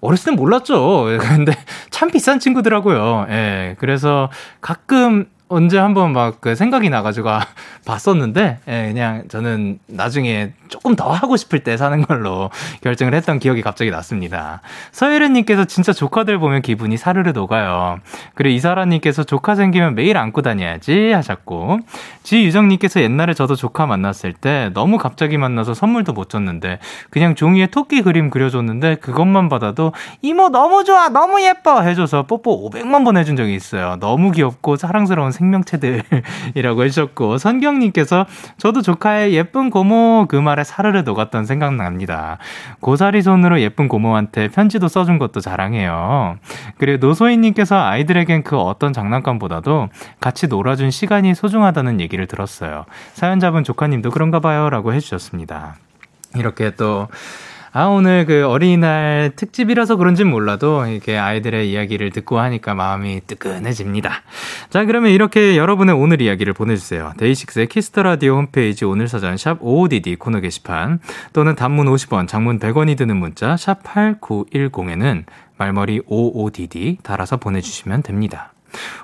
[0.00, 1.06] 어렸을 땐 몰랐죠.
[1.22, 1.52] 근데
[1.90, 3.26] 참 비싼 친구더라고요.
[3.30, 3.76] 예.
[3.78, 4.28] 그래서
[4.60, 7.40] 가끔 언제 한번 막 그 생각이 나가지고 아,
[7.86, 12.50] 봤었는데, 예, 그냥 저는 나중에 조금 더 하고 싶을 때 사는 걸로
[12.82, 14.60] 결정을 했던 기억이 갑자기 났습니다.
[14.92, 17.98] 서예련님께서 진짜 조카들 보면 기분이 사르르 녹아요.
[18.34, 21.80] 그리고 이사라님께서 조카 생기면 매일 안고 다녀야지 하셨고,
[22.22, 26.78] 지유정님께서 옛날에 저도 조카 만났을 때 너무 갑자기 만나서 선물도 못 줬는데,
[27.10, 29.92] 그냥 종이에 토끼 그림 그려줬는데 그것만 받아도
[30.22, 33.96] 이모 너무 좋아, 너무 예뻐 해줘서 뽀뽀 500만 번 해준 적이 있어요.
[34.00, 38.26] 너무 귀엽고 사랑스러운 생명체들이라고 해주셨고, 선경님께서
[38.58, 42.38] 저도 조카의 예쁜 고모 그 말에 사르르 녹았던 생각납니다.
[42.80, 46.38] 고사리 손으로 예쁜 고모한테 편지도 써준 것도 자랑해요.
[46.78, 49.88] 그리고 노소희님께서 아이들에겐 그 어떤 장난감보다도
[50.20, 52.86] 같이 놀아준 시간이 소중하다는 얘기를 들었어요.
[53.14, 54.70] 사연자분 조카님도 그런가 봐요.
[54.70, 55.76] 라고 해주셨습니다.
[56.34, 57.08] 이렇게 또
[57.78, 64.22] 아, 오늘 그 어린이날 특집이라서 그런진 몰라도 이렇게 아이들의 이야기를 듣고 하니까 마음이 뜨끈해집니다.
[64.70, 67.12] 자, 그러면 이렇게 여러분의 오늘 이야기를 보내주세요.
[67.18, 71.00] 데이식스의 키스 더 라디오 홈페이지 오늘 사연 샵 55DD 코너 게시판
[71.34, 75.24] 또는 단문 50원, 장문 100원이 드는 문자 샵 8910에는
[75.58, 78.54] 말머리 55DD 달아서 보내주시면 됩니다.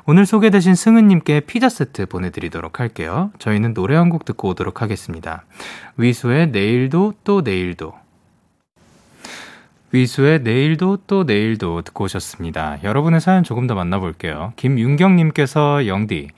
[0.06, 3.32] 오늘 소개되신 승은님께 피자 세트 보내드리도록 할게요.
[3.38, 5.44] 저희는 노래 한 곡 듣고 오도록 하겠습니다.
[5.98, 8.00] 위수의 내일도 또 내일도.
[9.92, 12.78] 위수의 내일도 또 내일도 듣고 오셨습니다.
[12.82, 14.54] 여러분의 사연 조금 더 만나볼게요.
[14.56, 16.28] 김윤경님께서 영디.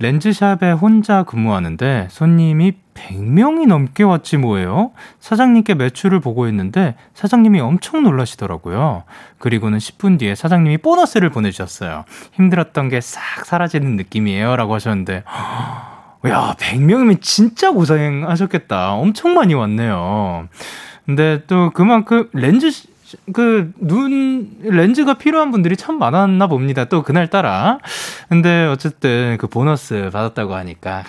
[0.00, 4.92] 렌즈샵에 혼자 근무하는데 손님이 100명이 넘게 왔지 뭐예요?
[5.18, 9.02] 사장님께 매출을 보고 있는데 사장님이 엄청 놀라시더라고요.
[9.38, 12.04] 그리고는 10분 뒤에 사장님이 보너스를 보내주셨어요.
[12.32, 14.54] 힘들었던 게 싹 사라지는 느낌이에요.
[14.56, 15.24] 라고 하셨는데,
[16.26, 18.94] 야, 100명이면 진짜 고생하셨겠다.
[18.94, 20.48] 엄청 많이 왔네요.
[21.08, 22.70] 근데 또 그만큼 렌즈
[23.32, 26.84] 그, 눈, 렌즈가 필요한 분들이 참 많았나 봅니다.
[26.84, 27.78] 또 그날 따라.
[28.28, 31.04] 근데 어쨌든 그 보너스 받았다고 하니까.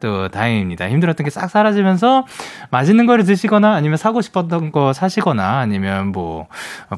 [0.00, 0.90] 또 다행입니다.
[0.90, 2.26] 힘들었던 게 싹 사라지면서
[2.70, 6.46] 맛있는 거를 드시거나 아니면 사고 싶었던 거 사시거나 아니면 뭐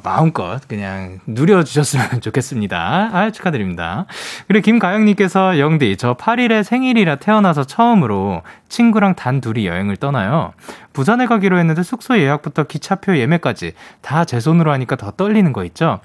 [0.03, 3.11] 마음껏 그냥 누려 주셨으면 좋겠습니다.
[3.13, 4.07] 아, 축하드립니다.
[4.49, 10.53] 그리고 김가영님께서 영디, 저 8일에 생일이라 태어나서 처음으로 친구랑 단 둘이 여행을 떠나요.
[10.97, 16.01] 부산에 가기로 했는데 숙소 예약부터 기차표 예매까지 다 제 손으로 하니까 더 떨리는 거 있죠?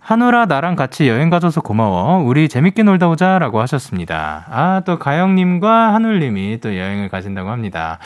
[0.00, 2.18] 한우라 나랑 같이 여행 가줘서 고마워.
[2.24, 4.44] 우리 재밌게 놀다 오자 라고 하셨습니다.
[4.50, 7.98] 아, 또 가영님과 한울님이 또 여행을 가신다고 합니다.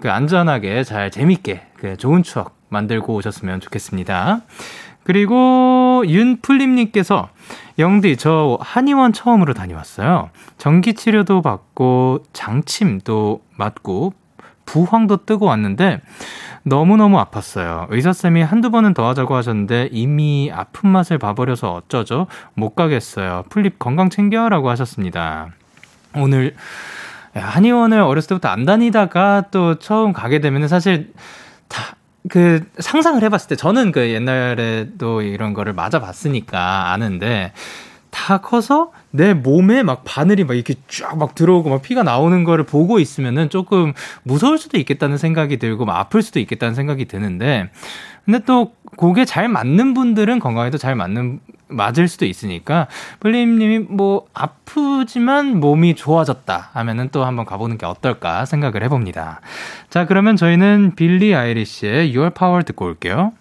[0.00, 4.42] 그 안전하게 잘 재밌게 그 좋은 추억 만들고 오셨으면 좋겠습니다.
[5.02, 7.28] 그리고 윤풀림님께서
[7.80, 10.30] 영디 저 한의원 처음으로 다녀왔어요.
[10.56, 14.14] 전기 치료도 받고 장침도 맞고
[14.64, 16.00] 부황도 뜨고 왔는데
[16.62, 17.86] 너무너무 아팠어요.
[17.90, 22.26] 의사쌤이 한두 번은 더 하자고 하셨는데 이미 아픈 맛을 봐버려서 어쩌죠?
[22.54, 23.44] 못 가겠어요.
[23.50, 25.50] 풀립 건강 챙겨라고 하셨습니다.
[26.16, 26.54] 오늘
[27.34, 31.12] 한의원을 어렸을 때부터 안 다니다가 또 처음 가게 되면 사실
[31.68, 31.96] 다
[32.28, 37.52] 그 상상을 해봤을 때 저는 그 옛날에도 이런 거를 맞아봤으니까 아는데
[38.14, 42.64] 다 커서 내 몸에 막 바늘이 막 이렇게 쫙 막 들어오고 막 피가 나오는 거를
[42.64, 43.92] 보고 있으면은 조금
[44.22, 47.70] 무서울 수도 있겠다는 생각이 들고 막 아플 수도 있겠다는 생각이 드는데
[48.24, 52.86] 근데 또 그게 잘 맞는 분들은 건강에도 잘 맞는 맞을 수도 있으니까
[53.18, 59.40] 플리님이 뭐 아프지만 몸이 좋아졌다 하면은 또 한번 가보는 게 어떨까 생각을 해봅니다.
[59.90, 63.32] 자 그러면 저희는 빌리 아이리시의 Your Power 듣고 올게요.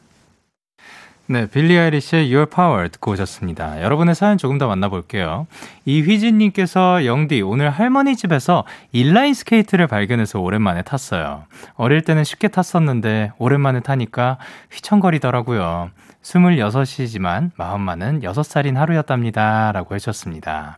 [1.25, 3.81] 네, 빌리 아이리시의 Your Power 듣고 오셨습니다.
[3.81, 5.47] 여러분의 사연 조금 더 만나볼게요.
[5.85, 11.45] 이휘진님께서 영디, 오늘 할머니 집에서 인라인 스케이트를 발견해서 오랜만에 탔어요.
[11.75, 14.37] 어릴 때는 쉽게 탔었는데, 오랜만에 타니까
[14.71, 15.91] 휘청거리더라고요.
[16.23, 19.71] 26이지만 마음만은 6살인 하루였답니다.
[19.71, 20.77] 라고 해주셨습니다.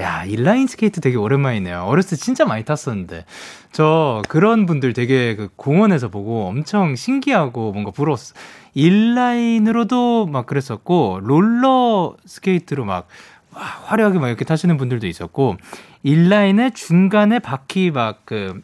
[0.00, 1.82] 야, 인라인 스케이트 되게 오랜만이네요.
[1.82, 3.24] 어렸을 때 진짜 많이 탔었는데.
[3.72, 8.34] 저 그런 분들 되게 그 공원에서 보고 엄청 신기하고 뭔가 부러웠어.
[8.74, 13.06] 인라인으로도 막 그랬었고, 롤러 스케이트로 막
[13.54, 15.56] 와, 화려하게 막 이렇게 타시는 분들도 있었고,
[16.02, 18.60] 인라인의 중간에 바퀴 막 그,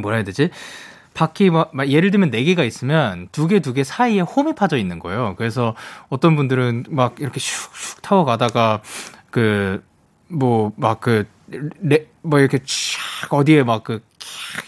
[0.00, 0.50] 뭐라 해야 되지?
[1.14, 4.76] 바퀴 막, 막 예를 들면 네 개가 있으면 두 개 두 개 사이에 홈이 파져
[4.78, 5.34] 있는 거예요.
[5.36, 5.74] 그래서
[6.08, 8.80] 어떤 분들은 막 이렇게 슉슉 타고 가다가
[9.30, 9.82] 그
[10.32, 11.26] 뭐 막 그
[12.22, 14.00] 뭐 이렇게 촥 어디에 막 그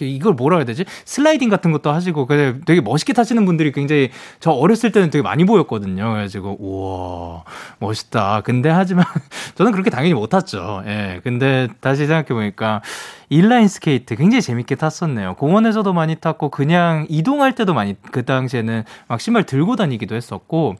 [0.05, 0.85] 이걸 뭐라 해야 되지?
[1.05, 4.11] 슬라이딩 같은 것도 하시고 그 되게 멋있게 타시는 분들이 굉장히
[4.41, 6.11] 저 어렸을 때는 되게 많이 보였거든요.
[6.13, 7.45] 그래가지고 우와
[7.79, 8.43] 멋있다.
[8.45, 9.05] 근데 하지만
[9.55, 10.83] 저는 그렇게 당연히 못 탔죠.
[10.87, 11.21] 예.
[11.23, 12.83] 근데 다시 생각해 보니까
[13.29, 15.35] 인라인 스케이트 굉장히 재밌게 탔었네요.
[15.35, 20.77] 공원에서도 많이 탔고 그냥 이동할 때도 많이 그 당시에는 막 신발 들고 다니기도 했었고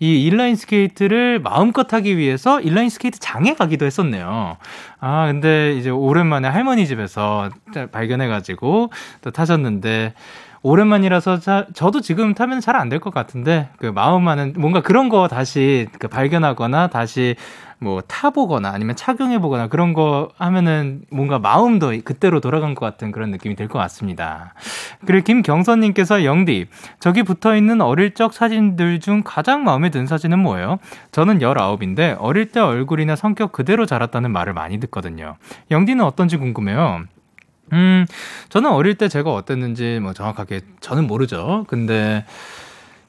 [0.00, 4.56] 이 인라인 스케이트를 마음껏 하기 위해서 인라인 스케이트 장에 가기도 했었네요.
[5.00, 7.50] 아, 근데 이제 오랜만에 할머니 집에서
[7.92, 8.92] 발견해가지고
[9.22, 10.14] 또 타셨는데,
[10.62, 15.28] 오랜만이라서 자, 저도 지금 타면 잘 안 될 것 같은데 그 마음만은 뭔가 그런 거
[15.28, 17.36] 다시 그 발견하거나 다시
[17.80, 23.54] 뭐 타보거나 아니면 착용해보거나 그런 거 하면은 뭔가 마음도 그때로 돌아간 것 같은 그런 느낌이
[23.54, 24.54] 들 것 같습니다.
[25.06, 26.66] 그리고 김경선님께서 영디,
[26.98, 30.78] 저기 붙어 있는 어릴 적 사진들 중 가장 마음에 든 사진은 뭐예요?
[31.12, 35.36] 저는 19인데 어릴 때 얼굴이나 성격 그대로 자랐다는 말을 많이 듣거든요.
[35.70, 37.04] 영디는 어떤지 궁금해요.
[37.72, 38.06] 음,
[38.48, 41.64] 저는 어릴 때 제가 어땠는지 뭐 정확하게 저는 모르죠.
[41.68, 42.24] 근데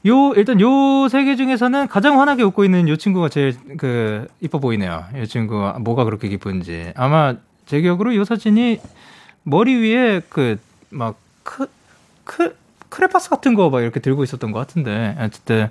[0.08, 4.60] 요 일단 요 세 개 중에서는 가장 환하게 웃고 있는 요 친구가 제일 그 이뻐
[4.60, 5.06] 보이네요.
[5.22, 7.36] 이 친구 뭐가 그렇게 기쁜지 아마
[7.66, 8.80] 제 기억으로 요 사진이
[9.44, 10.58] 머리 위에 그
[10.92, 11.68] 막 크
[12.26, 12.56] 크
[12.90, 15.70] 크레파스 같은 거 막 이렇게 들고 있었던 것 같은데 어쨌든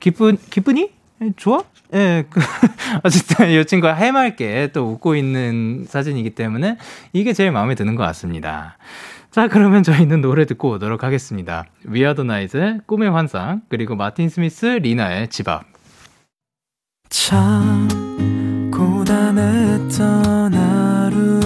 [0.00, 0.90] 기쁜 기쁘니
[1.36, 1.64] 좋아?
[1.94, 2.40] 예, 그,
[3.04, 6.76] 어쨌든 이 친구가 해맑게 또 웃고 있는 사진이기 때문에
[7.12, 8.76] 이게 제일 마음에 드는 것 같습니다.
[9.30, 11.64] 자, 그러면 저희는 노래 듣고 오도록 하겠습니다.
[11.84, 15.64] 위아더 나이즈의 꿈의 환상, 그리고 마틴 스미스, 리나의 집 앞.
[17.08, 17.88] 참,
[18.72, 21.40] 고단했던 하루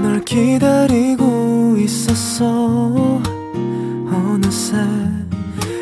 [0.00, 3.20] 끝널 기다리고 있었어
[4.10, 4.76] 어느새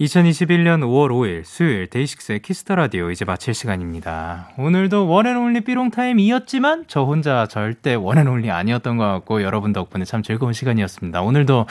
[0.00, 4.50] 2021년 5월 5일 수요일 데이식스의 키스 더 라디오 이제 마칠 시간입니다.
[4.58, 9.42] 오늘도 one and only 삐롱타임 이었지만 저 혼자 절대 one and only 아니었던 것 같고
[9.42, 11.22] 여러분 덕분에 참 즐거운 시간이었습니다.
[11.22, 11.66] 오늘도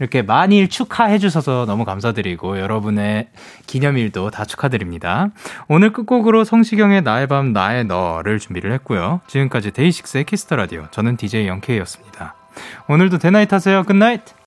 [0.00, 3.28] 이렇게 많이 축하해 주셔서 너무 감사드리고 여러분의
[3.66, 5.28] 기념일도 다 축하드립니다.
[5.68, 9.20] 오늘 끝곡으로 성시경의 나의 밤 나의 너를 준비를 했고요.
[9.28, 12.34] 지금까지 데이식스의 키스 더 라디오 저는 DJ 영케이였습니다.
[12.88, 13.84] 오늘도 대나잇 하세요.
[13.84, 14.22] 굿나잇.